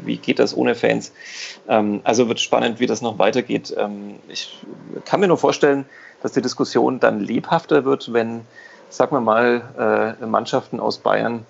[0.05, 1.13] Wie geht das ohne Fans?
[1.69, 3.75] Ähm, also wird spannend, wie das noch weitergeht.
[3.77, 4.57] Ähm, ich
[5.05, 5.85] kann mir nur vorstellen,
[6.23, 8.43] dass die Diskussion dann lebhafter wird, wenn,
[8.89, 11.45] sagen wir mal, äh, Mannschaften aus Bayern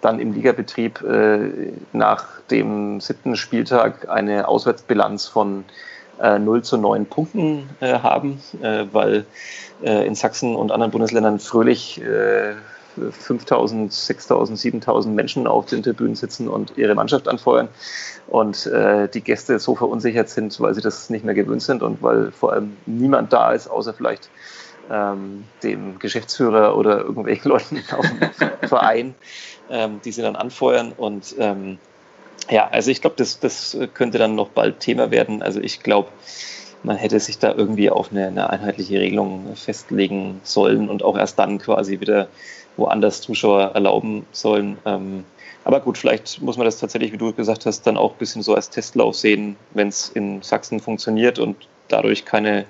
[0.00, 5.64] dann im Ligabetrieb äh, nach dem siebten Spieltag eine Auswärtsbilanz von
[6.20, 9.26] äh, 0 zu 9 Punkten äh, haben, äh, weil
[9.82, 12.00] äh, in Sachsen und anderen Bundesländern fröhlich
[13.10, 17.68] 5000, 6000, 7000 Menschen auf den Tribünen sitzen und ihre Mannschaft anfeuern
[18.28, 22.02] und äh, die Gäste so verunsichert sind, weil sie das nicht mehr gewöhnt sind und
[22.02, 24.30] weil vor allem niemand da ist, außer vielleicht
[24.90, 29.14] ähm, dem Geschäftsführer oder irgendwelchen Leuten auf dem Verein,
[29.70, 31.78] ähm, die sie dann anfeuern und ähm,
[32.48, 35.42] ja, also ich glaube, das, das könnte dann noch bald Thema werden.
[35.42, 36.08] Also ich glaube,
[36.82, 41.38] man hätte sich da irgendwie auf eine, eine, einheitliche Regelung festlegen sollen und auch erst
[41.38, 42.28] dann quasi wieder
[42.76, 44.78] woanders Zuschauer erlauben sollen.
[44.84, 45.24] Ähm,
[45.64, 48.42] aber gut, vielleicht muss man das tatsächlich, wie du gesagt hast, dann auch ein bisschen
[48.42, 51.56] so als Testlauf sehen, wenn es in Sachsen funktioniert und
[51.88, 52.64] dadurch keine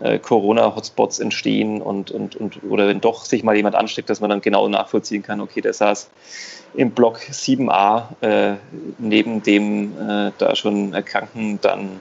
[0.00, 4.30] äh, Corona-Hotspots entstehen und, und, und oder wenn doch sich mal jemand ansteckt, dass man
[4.30, 6.10] dann genau nachvollziehen kann, okay, der saß
[6.74, 8.56] im Block 7a äh,
[8.98, 12.00] neben dem äh, da schon Erkrankten dann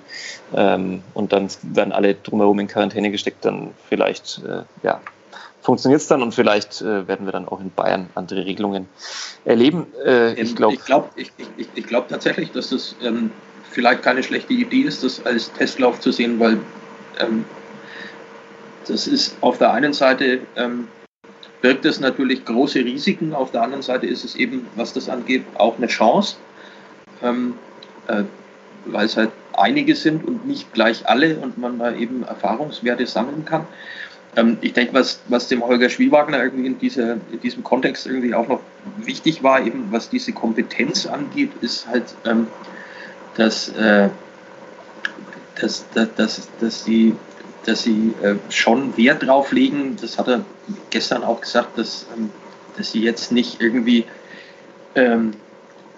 [0.54, 5.02] ähm, und dann werden alle drumherum in Quarantäne gesteckt, dann vielleicht äh, ja,
[5.68, 8.88] funktioniert es dann und vielleicht äh, werden wir dann auch in Bayern andere Regelungen
[9.44, 9.88] erleben.
[10.06, 13.32] Äh, ich glaube ich glaub, ich, ich, ich glaub tatsächlich, dass das ähm,
[13.70, 16.58] vielleicht keine schlechte Idee ist, das als Testlauf zu sehen, weil
[17.20, 17.44] ähm,
[18.88, 20.88] das ist auf der einen Seite ähm,
[21.62, 25.44] birgt es natürlich große Risiken, auf der anderen Seite ist es eben, was das angeht,
[25.56, 26.38] auch eine Chance,
[27.22, 27.56] ähm,
[28.08, 28.24] äh,
[28.86, 33.44] weil es halt einige sind und nicht gleich alle und man da eben Erfahrungswerte sammeln
[33.44, 33.68] kann.
[34.38, 38.34] Ähm, ich denke, was, was dem Holger Schwiewagner irgendwie in, dieser, in diesem Kontext irgendwie
[38.34, 38.62] auch noch
[38.98, 42.48] wichtig war, eben was diese Kompetenz angeht, ist halt, ähm,
[43.36, 44.10] dass, äh,
[45.60, 47.16] dass, dass, dass, dass die
[47.66, 50.46] dass sie äh, schon Wert drauf legen, das hat er
[50.90, 52.30] gestern auch gesagt, dass, ähm,
[52.78, 54.06] dass sie jetzt nicht irgendwie
[54.96, 55.34] ähm,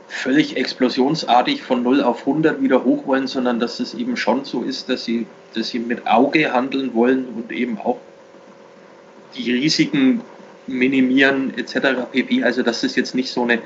[0.08, 4.64] völlig explosionsartig von 0 auf 100 wieder hoch wollen, sondern dass es eben schon so
[4.64, 8.00] ist, dass sie, dass sie mit Auge handeln wollen und eben auch
[9.36, 10.22] die Risiken
[10.68, 12.12] minimieren etc.
[12.12, 12.44] pp.
[12.44, 13.60] Also dass es jetzt nicht so eine,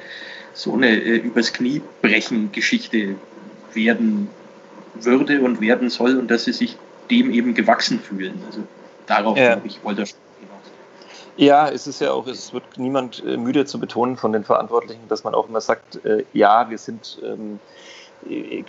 [0.53, 3.15] so eine äh, übers Knie brechen Geschichte
[3.73, 4.29] werden
[4.95, 6.77] würde und werden soll und dass sie sich
[7.09, 8.41] dem eben gewachsen fühlen.
[8.47, 8.63] Also
[9.07, 9.53] darauf, ja.
[9.53, 10.07] glaube ich, wollte er
[11.35, 15.07] ja, es ist ja auch, es wird niemand äh, müde zu betonen von den Verantwortlichen,
[15.07, 17.92] dass man auch immer sagt, äh, ja, wir sind ähm, äh,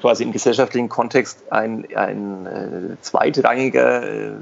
[0.00, 4.32] quasi im gesellschaftlichen Kontext ein, ein äh, zweitrangiger äh,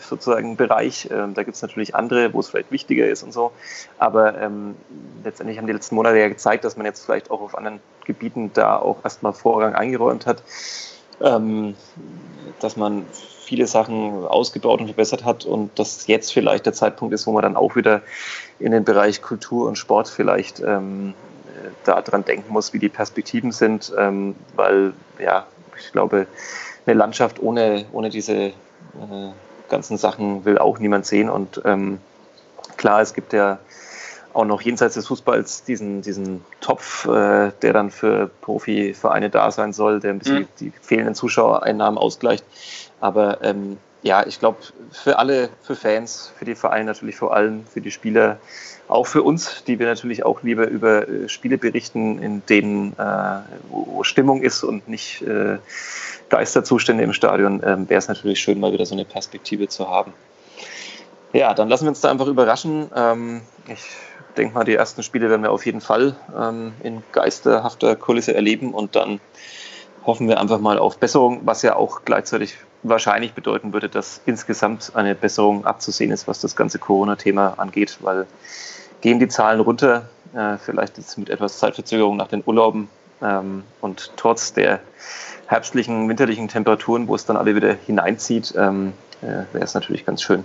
[0.00, 1.08] sozusagen Bereich.
[1.10, 3.52] Ähm, da gibt es natürlich andere, wo es vielleicht wichtiger ist und so.
[3.98, 4.74] Aber ähm,
[5.24, 8.50] letztendlich haben die letzten Monate ja gezeigt, dass man jetzt vielleicht auch auf anderen Gebieten
[8.54, 10.42] da auch erstmal Vorrang eingeräumt hat
[11.20, 11.74] ähm,
[12.60, 17.26] dass man viele Sachen ausgebaut und verbessert hat und dass jetzt vielleicht der Zeitpunkt ist,
[17.26, 18.02] wo man dann auch wieder
[18.58, 21.14] in den Bereich Kultur und Sport vielleicht ähm,
[21.84, 25.46] daran denken muss, wie die Perspektiven sind, ähm, weil ja,
[25.78, 26.26] ich glaube,
[26.86, 28.52] eine Landschaft ohne, ohne diese äh,
[29.68, 31.98] ganzen Sachen will auch niemand sehen und ähm,
[32.76, 33.58] klar, es gibt ja
[34.32, 39.72] auch noch jenseits des Fußballs diesen, diesen Topf, äh, der dann für Profivereine da sein
[39.72, 40.48] soll, der ein bisschen mhm.
[40.60, 42.44] die fehlenden Zuschauereinnahmen ausgleicht.
[43.00, 44.58] Aber ähm, ja, ich glaube,
[44.92, 48.38] für alle, für Fans, für die Vereine natürlich vor allem, für die Spieler,
[48.86, 53.40] auch für uns, die wir natürlich auch lieber über äh, Spiele berichten, in denen äh,
[53.68, 55.58] wo Stimmung ist und nicht äh,
[56.28, 60.12] Geisterzustände im Stadion, ähm, wäre es natürlich schön, mal wieder so eine Perspektive zu haben.
[61.32, 62.90] Ja, dann lassen wir uns da einfach überraschen.
[62.94, 63.84] Ähm, ich
[64.36, 68.72] denke mal, die ersten Spiele werden wir auf jeden Fall ähm, in geisterhafter Kulisse erleben
[68.72, 69.20] und dann
[70.08, 74.92] hoffen wir einfach mal auf Besserung, was ja auch gleichzeitig wahrscheinlich bedeuten würde, dass insgesamt
[74.94, 78.26] eine Besserung abzusehen ist, was das ganze Corona-Thema angeht, weil
[79.02, 82.88] gehen die Zahlen runter, äh, vielleicht jetzt mit etwas Zeitverzögerung nach den Urlauben
[83.20, 84.80] ähm, und trotz der
[85.46, 90.22] herbstlichen, winterlichen Temperaturen, wo es dann alle wieder hineinzieht, ähm, äh, wäre es natürlich ganz
[90.22, 90.42] schön,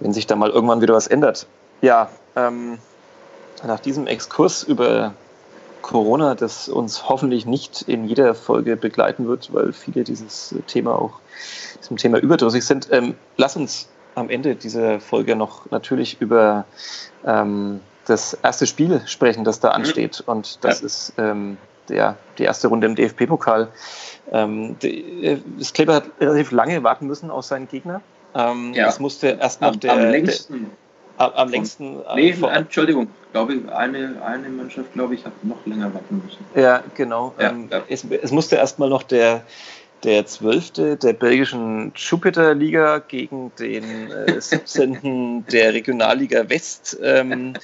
[0.00, 1.46] wenn sich da mal irgendwann wieder was ändert.
[1.80, 2.76] Ja, ähm,
[3.66, 5.14] nach diesem Exkurs über
[5.82, 11.20] Corona, das uns hoffentlich nicht in jeder Folge begleiten wird, weil viele dieses Thema auch
[11.80, 12.88] diesem Thema überdrüssig sind.
[12.90, 16.64] Ähm, lass uns am Ende dieser Folge noch natürlich über
[17.26, 19.74] ähm, das erste Spiel sprechen, das da mhm.
[19.74, 20.22] ansteht.
[20.26, 20.86] Und das ja.
[20.86, 23.68] ist ähm, der, die erste Runde im DFB-Pokal.
[24.30, 28.00] Ähm, äh, das Kleber hat relativ lange warten müssen auf seinen Gegner.
[28.34, 28.88] Ähm, ja.
[28.88, 30.70] Es musste erst nach der, am längsten.
[31.22, 32.00] Am, am längsten.
[32.14, 36.44] Nee, vor, Entschuldigung, glaube ich, eine, eine Mannschaft, glaube ich, hat noch länger warten müssen.
[36.54, 37.32] Ja, genau.
[37.38, 37.82] Ja, ähm, ja.
[37.88, 39.42] Es, es musste erstmal noch der
[40.04, 40.98] der 12.
[40.98, 45.46] der belgischen Jupiter-Liga gegen den äh, 17.
[45.50, 47.54] der Regionalliga West, ähm,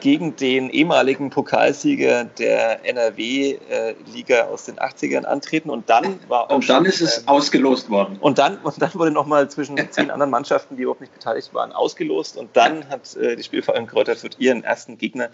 [0.00, 5.70] gegen den ehemaligen Pokalsieger der NRW-Liga äh, aus den 80ern antreten.
[5.70, 6.56] Und dann war auch.
[6.56, 8.16] Und dann schon, ist es ähm, ausgelost worden.
[8.20, 11.72] Und dann, und dann wurde nochmal zwischen zehn anderen Mannschaften, die überhaupt nicht beteiligt waren,
[11.72, 12.36] ausgelost.
[12.36, 15.28] Und dann hat äh, die Spielverein Kräuter Fürth ihren ersten Gegner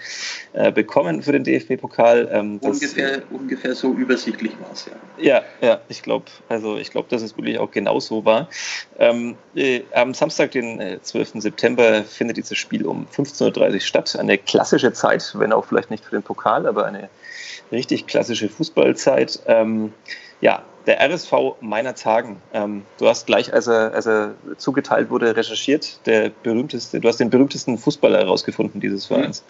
[0.53, 2.29] äh, bekommen für den DFB-Pokal.
[2.31, 4.93] Ähm, ungefähr, ungefähr so übersichtlich war es ja.
[5.19, 8.49] Ja, ja, ich glaube also ich glaube, dass es wirklich auch genau so war.
[8.99, 11.35] Ähm, äh, am Samstag, den äh, 12.
[11.37, 14.17] September, findet dieses Spiel um 15.30 Uhr statt.
[14.19, 17.09] Eine klassische Zeit, wenn auch vielleicht nicht für den Pokal, aber eine
[17.71, 19.39] richtig klassische Fußballzeit.
[19.47, 19.93] Ähm,
[20.41, 22.43] ja, der RSV meiner Tagen.
[22.53, 26.05] Ähm, du hast gleich, als er, als er zugeteilt wurde, recherchiert.
[26.07, 29.45] Der berühmteste, du hast den berühmtesten Fußballer herausgefunden dieses Vereins.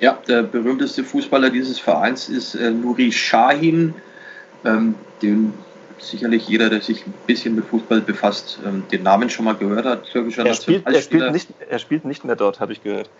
[0.00, 3.94] Ja, der berühmteste Fußballer dieses Vereins ist äh, Nuri Shahin.
[4.64, 5.52] Ähm, den
[5.98, 9.84] sicherlich jeder, der sich ein bisschen mit Fußball befasst, ähm, den Namen schon mal gehört
[9.84, 10.04] hat.
[10.10, 13.10] Türkischer er, spielt, er, spielt nicht, er spielt nicht mehr dort, habe ich gehört.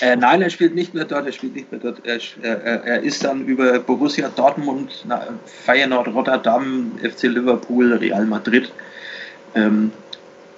[0.00, 2.04] Äh, nein, er spielt nicht mehr dort, er spielt nicht mehr dort.
[2.04, 5.06] Er, er, er ist dann über Borussia Dortmund,
[5.64, 8.70] Feyenoord Rotterdam, FC Liverpool, Real Madrid
[9.54, 9.92] ähm,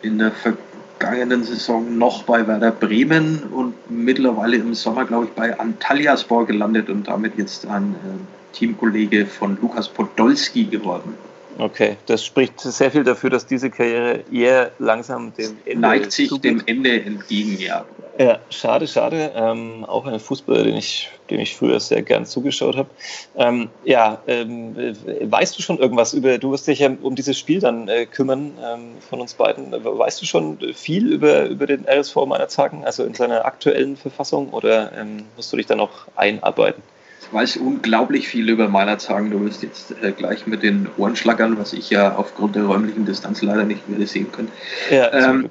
[0.02, 5.58] in der vergangenen Saison noch bei Werder Bremen und mittlerweile im Sommer, glaube ich, bei
[5.58, 11.14] Antalyaspor gelandet und damit jetzt ein äh, Teamkollege von Lukas Podolski geworden.
[11.58, 16.28] Okay, das spricht sehr viel dafür, dass diese Karriere eher langsam dem Ende neigt sich
[16.28, 16.50] zugeht.
[16.50, 17.84] dem Ende entgegen, ja.
[18.18, 19.32] Ja, schade, schade.
[19.34, 22.90] Ähm, auch ein Fußballer, den ich, dem ich früher sehr gern zugeschaut habe.
[23.36, 24.76] Ähm, ja, ähm,
[25.22, 28.52] weißt du schon irgendwas über, du wirst dich ja um dieses Spiel dann äh, kümmern
[28.62, 29.72] ähm, von uns beiden.
[29.72, 34.50] Weißt du schon viel über, über den RSV meiner Zagen, also in seiner aktuellen Verfassung,
[34.50, 36.82] oder ähm, musst du dich da noch einarbeiten?
[37.30, 39.30] Weiß unglaublich viel über meiner Zagen.
[39.30, 43.04] Du wirst jetzt äh, gleich mit den Ohren schlackern, was ich ja aufgrund der räumlichen
[43.04, 44.48] Distanz leider nicht wieder sehen kann.
[44.90, 45.50] Ja, ähm,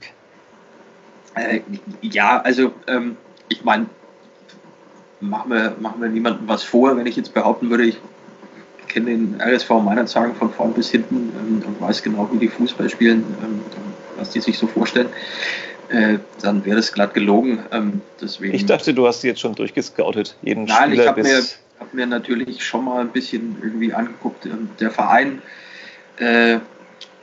[1.36, 1.62] äh,
[2.02, 3.88] ja also ähm, ich meine,
[5.20, 7.98] machen wir, machen wir niemandem was vor, wenn ich jetzt behaupten würde, ich
[8.88, 12.50] kenne den RSV meiner Zagen von vorn bis hinten ähm, und weiß genau, wie die
[12.50, 13.62] Fußball spielen, ähm,
[14.18, 15.10] was die sich so vorstellen.
[15.91, 17.60] Äh, dann wäre das glatt gelogen.
[17.71, 21.23] Ähm, deswegen, ich dachte, du hast sie jetzt schon durchgescoutet, jeden Nein, Spieler ich habe
[21.23, 21.43] mir,
[21.80, 24.45] hab mir natürlich schon mal ein bisschen irgendwie angeguckt.
[24.45, 25.41] Ähm, der Verein
[26.17, 26.60] äh,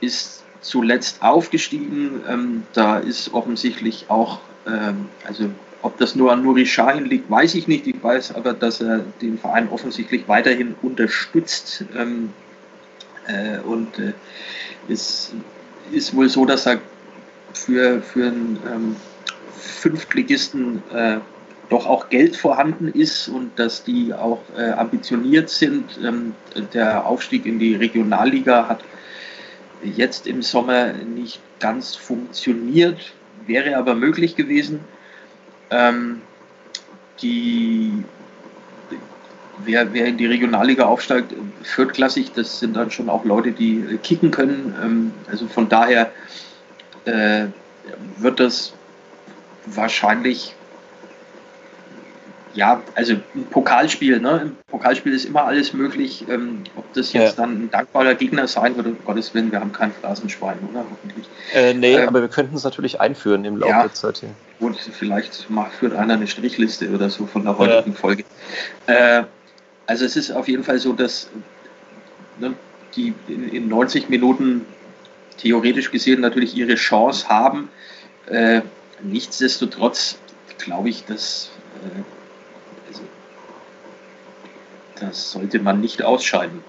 [0.01, 2.21] ist zuletzt aufgestiegen.
[2.29, 5.49] Ähm, da ist offensichtlich auch, ähm, also
[5.81, 7.87] ob das nur an Nuri Shahin liegt, weiß ich nicht.
[7.87, 11.85] Ich weiß aber, dass er den Verein offensichtlich weiterhin unterstützt.
[11.97, 12.33] Ähm,
[13.27, 14.13] äh, und äh,
[14.87, 15.33] es
[15.91, 16.79] ist wohl so, dass er
[17.53, 18.95] für, für einen ähm,
[19.57, 21.19] Fünftligisten äh,
[21.69, 25.99] doch auch Geld vorhanden ist und dass die auch äh, ambitioniert sind.
[26.03, 26.33] Ähm,
[26.73, 28.83] der Aufstieg in die Regionalliga hat
[29.83, 33.13] jetzt im Sommer nicht ganz funktioniert,
[33.45, 34.81] wäre aber möglich gewesen.
[35.69, 36.21] Ähm,
[37.21, 38.03] die,
[39.63, 41.33] wer, wer in die Regionalliga aufsteigt,
[41.63, 44.73] viertklassig, das sind dann schon auch Leute, die kicken können.
[44.83, 46.11] Ähm, also von daher
[47.09, 47.47] äh,
[48.17, 48.73] wird das
[49.65, 50.55] wahrscheinlich,
[52.53, 54.41] ja, also ein Pokalspiel, ne?
[54.43, 56.25] Im Pokalspiel ist immer alles möglich.
[56.29, 57.43] Ähm, ob das jetzt ja.
[57.43, 60.85] dann ein dankbarer Gegner sein wird, um Gottes Willen, wir haben kein Phrasenschwein, oder?
[60.89, 61.27] Hoffentlich.
[61.53, 64.29] Äh, nee, ähm, aber wir könnten es natürlich einführen im Laufe ja, der Zeit hier.
[64.59, 67.97] Gut, vielleicht macht, führt einer eine Strichliste oder so von der heutigen ja.
[67.97, 68.23] Folge.
[68.87, 69.23] Äh,
[69.85, 71.29] also es ist auf jeden Fall so, dass
[72.39, 72.53] ne,
[72.95, 74.65] die in, in 90 Minuten
[75.39, 77.69] theoretisch gesehen natürlich ihre Chance haben.
[78.27, 78.61] Äh,
[79.01, 80.19] nichtsdestotrotz
[80.57, 81.51] glaube ich, dass
[81.83, 83.01] äh, also,
[84.99, 86.63] das sollte man nicht ausscheiden.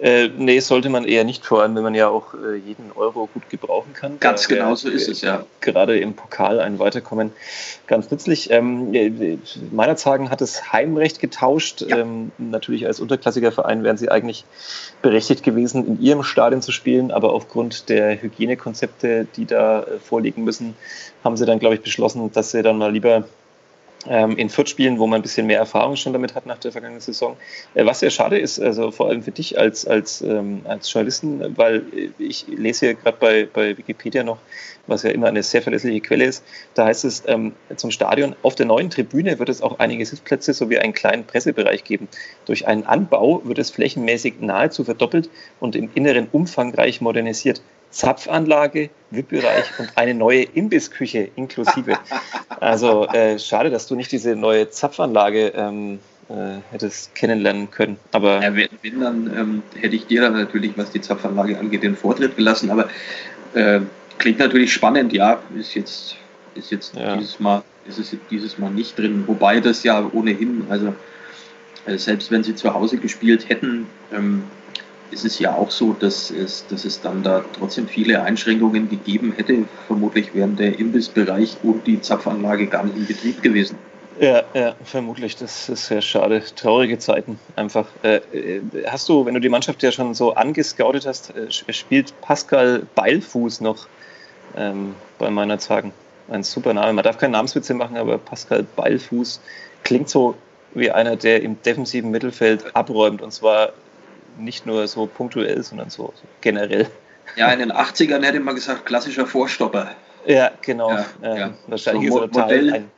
[0.00, 3.28] Äh, nee, sollte man eher nicht, vor allem wenn man ja auch äh, jeden Euro
[3.32, 4.20] gut gebrauchen kann.
[4.20, 5.46] Ganz genau so ist es, ja.
[5.60, 7.32] Gerade im Pokal ein Weiterkommen
[7.86, 8.50] ganz nützlich.
[8.50, 9.40] Ähm,
[9.72, 11.82] meiner Zagen hat es Heimrecht getauscht.
[11.82, 11.98] Ja.
[11.98, 14.44] Ähm, natürlich als unterklassiger Verein wären sie eigentlich
[15.00, 20.44] berechtigt gewesen, in ihrem Stadion zu spielen, aber aufgrund der Hygienekonzepte, die da äh, vorliegen
[20.44, 20.76] müssen,
[21.24, 23.24] haben sie dann, glaube ich, beschlossen, dass sie dann mal lieber
[24.08, 27.36] in Fürth wo man ein bisschen mehr Erfahrung schon damit hat nach der vergangenen Saison.
[27.74, 31.56] Äh, was sehr schade ist, also vor allem für dich als, als, ähm, als Journalisten,
[31.56, 31.82] weil
[32.18, 34.38] ich lese hier gerade bei, bei Wikipedia noch,
[34.86, 36.44] was ja immer eine sehr verlässliche Quelle ist,
[36.74, 40.52] da heißt es ähm, zum Stadion, auf der neuen Tribüne wird es auch einige Sitzplätze
[40.52, 42.08] sowie einen kleinen Pressebereich geben.
[42.44, 45.28] Durch einen Anbau wird es flächenmäßig nahezu verdoppelt
[45.58, 47.60] und im Inneren umfangreich modernisiert.
[47.90, 51.98] Zapfanlage, VIP-Bereich und eine neue Imbissküche inklusive.
[52.60, 57.98] Also äh, schade, dass du nicht diese neue Zapfanlage ähm, äh, hättest kennenlernen können.
[58.12, 61.82] Aber ja, wenn, wenn dann ähm, hätte ich dir dann natürlich, was die Zapfanlage angeht,
[61.82, 62.70] den Vortritt gelassen.
[62.70, 62.88] Aber
[63.54, 63.80] äh,
[64.18, 65.12] klingt natürlich spannend.
[65.12, 66.16] Ja, ist jetzt
[66.54, 67.16] ist jetzt ja.
[67.16, 69.24] dieses Mal ist es dieses Mal nicht drin.
[69.26, 70.94] Wobei das ja ohnehin, also
[71.86, 74.44] äh, selbst wenn sie zu Hause gespielt hätten, ähm,
[75.10, 79.32] ist es ja auch so, dass es, dass es dann da trotzdem viele Einschränkungen gegeben
[79.36, 79.64] hätte.
[79.86, 83.78] Vermutlich wären der Imbissbereich und die Zapfanlage gar nicht in Betrieb gewesen.
[84.18, 85.36] Ja, ja, vermutlich.
[85.36, 86.42] Das ist sehr schade.
[86.54, 87.86] Traurige Zeiten einfach.
[88.02, 92.18] Äh, äh hast du, wenn du die Mannschaft ja schon so angescoutet hast, äh, spielt
[92.22, 93.86] Pascal Beilfuß noch
[94.56, 95.92] ähm, bei meiner Zagen?
[96.28, 96.94] Ein super Name.
[96.94, 99.40] Man darf keine Namenswitze machen, aber Pascal Beilfuß
[99.84, 100.34] klingt so
[100.74, 103.72] wie einer, der im defensiven Mittelfeld abräumt und zwar
[104.38, 106.88] nicht nur so punktuell, sondern so, so generell.
[107.36, 109.90] Ja, in den 80ern hätte man gesagt, klassischer Vorstopper.
[110.26, 110.90] Ja, genau.
[110.90, 111.54] Ja, ähm, ja.
[111.66, 112.90] Wahrscheinlich so, ist er ein,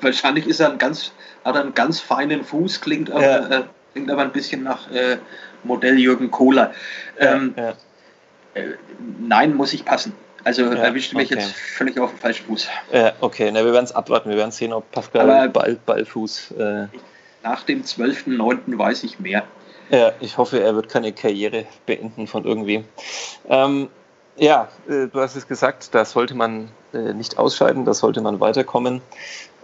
[0.00, 1.12] Wahrscheinlich ist er ein ganz,
[1.44, 3.60] hat er einen ganz feinen Fuß, klingt aber, ja.
[3.60, 3.62] äh,
[3.92, 5.18] klingt aber ein bisschen nach äh,
[5.62, 6.72] Modell Jürgen Kohler.
[7.18, 8.62] Ähm, äh,
[9.20, 10.14] nein, muss ich passen.
[10.44, 11.40] Also ja, erwischt mich okay.
[11.40, 12.68] jetzt völlig auf den falschen Fuß.
[12.92, 16.50] Ja, okay, Na, wir werden es abwarten, wir werden sehen, ob Pascal Ball, Ballfuß.
[16.52, 16.86] Äh
[17.44, 18.78] nach dem 12.09.
[18.78, 19.44] weiß ich mehr.
[19.90, 22.84] Ja, ich hoffe, er wird keine Karriere beenden von irgendwie.
[23.48, 23.88] Ähm,
[24.36, 28.40] ja, äh, du hast es gesagt, da sollte man äh, nicht ausscheiden, da sollte man
[28.40, 29.02] weiterkommen.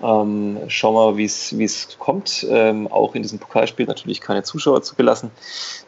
[0.02, 2.46] Ähm, schauen wir mal, wie es kommt.
[2.48, 5.30] Ähm, auch in diesem Pokalspiel natürlich keine Zuschauer zugelassen.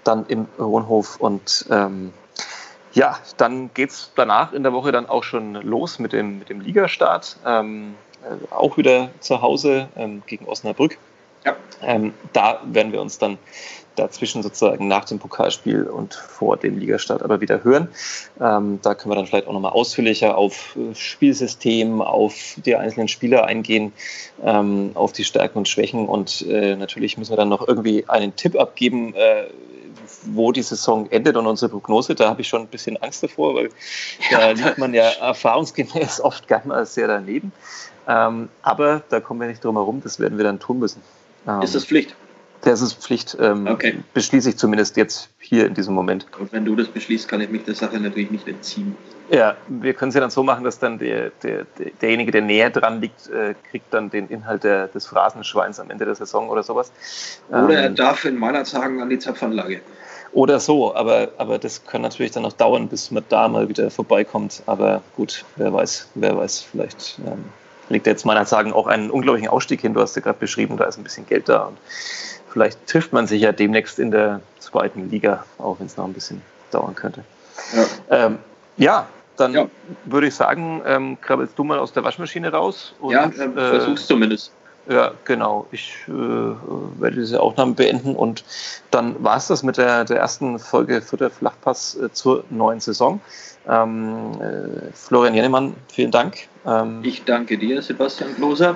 [0.04, 2.12] Dann im Hohenhof und ähm,
[2.92, 6.48] ja, dann geht es danach in der Woche dann auch schon los mit dem, mit
[6.48, 7.38] dem Ligastart.
[7.46, 10.98] Ähm, äh, auch wieder zu Hause ähm, gegen Osnabrück.
[11.44, 11.56] Ja.
[11.82, 13.38] Ähm, da werden wir uns dann
[13.96, 17.88] dazwischen sozusagen nach dem Pokalspiel und vor dem Ligastart aber wieder hören.
[18.40, 22.34] Ähm, da können wir dann vielleicht auch nochmal ausführlicher auf äh, Spielsystem, auf
[22.64, 23.92] die einzelnen Spieler eingehen,
[24.42, 28.34] ähm, auf die Stärken und Schwächen und äh, natürlich müssen wir dann noch irgendwie einen
[28.36, 29.44] Tipp abgeben, äh,
[30.24, 33.54] wo die Saison endet und unsere Prognose, da habe ich schon ein bisschen Angst davor,
[33.54, 33.70] weil
[34.30, 37.52] ja, da liegt man ja erfahrungsgemäß oft gar mal sehr daneben.
[38.08, 41.02] Ähm, aber da kommen wir nicht drum herum, das werden wir dann tun müssen.
[41.46, 42.16] Ähm, ist das Pflicht?
[42.62, 43.98] Das ist Pflicht, ähm, okay.
[44.14, 46.26] beschließe ich zumindest jetzt hier in diesem Moment.
[46.38, 48.96] Und wenn du das beschließt, kann ich mich der Sache natürlich nicht entziehen.
[49.30, 51.66] Ja, wir können es ja dann so machen, dass dann der, der,
[52.00, 56.04] derjenige, der näher dran liegt, äh, kriegt dann den Inhalt der, des Phrasenschweins am Ende
[56.04, 56.92] der Saison oder sowas.
[57.48, 59.80] Oder ähm, er darf in meiner Sagen an die Zapfanlage.
[60.32, 63.90] Oder so, aber, aber das kann natürlich dann noch dauern, bis man da mal wieder
[63.90, 64.62] vorbeikommt.
[64.66, 67.44] Aber gut, wer weiß, wer weiß, vielleicht ähm,
[67.92, 69.94] legt jetzt meiner Sagen auch einen unglaublichen Ausstieg hin.
[69.94, 71.78] Du hast ja gerade beschrieben, da ist ein bisschen Geld da und
[72.50, 76.12] vielleicht trifft man sich ja demnächst in der zweiten Liga, auch wenn es noch ein
[76.12, 77.24] bisschen dauern könnte.
[77.74, 78.38] Ja, ähm,
[78.76, 79.66] ja dann ja.
[80.04, 82.94] würde ich sagen, ähm, krabbelst du mal aus der Waschmaschine raus.
[83.00, 84.52] Und, ja, äh, versuch's zumindest.
[84.88, 85.66] Ja, genau.
[85.70, 88.44] Ich äh, werde diese Aufnahme beenden und
[88.90, 92.80] dann war es das mit der, der ersten Folge für der Flachpass äh, zur neuen
[92.80, 93.20] Saison.
[93.68, 96.48] Ähm, äh, Florian Jennemann, vielen Dank.
[96.66, 98.74] Ähm, ich danke dir, Sebastian Kloser.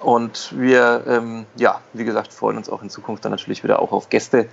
[0.00, 3.90] Und wir, ähm, ja, wie gesagt, freuen uns auch in Zukunft dann natürlich wieder auch
[3.90, 4.48] auf Gäste,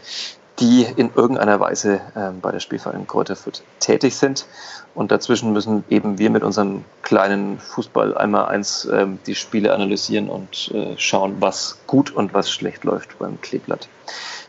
[0.60, 4.46] die in irgendeiner Weise ähm, bei der Spielverein Kräuter Fürth tätig sind.
[4.94, 10.30] Und dazwischen müssen eben wir mit unserem kleinen Fußball einmal eins ähm, die Spiele analysieren
[10.30, 13.90] und äh, schauen, was gut und was schlecht läuft beim Kleeblatt.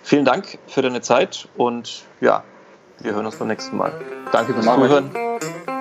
[0.04, 2.44] Vielen Dank für deine Zeit und ja,
[3.00, 3.92] wir hören uns beim nächsten Mal.
[4.30, 5.10] Danke fürs Zuhören.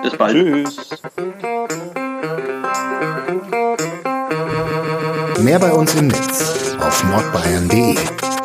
[0.02, 0.32] Bis bald.
[0.34, 1.00] Tschüss.
[5.38, 8.35] Mehr bei uns im Netz auf nordbayern.de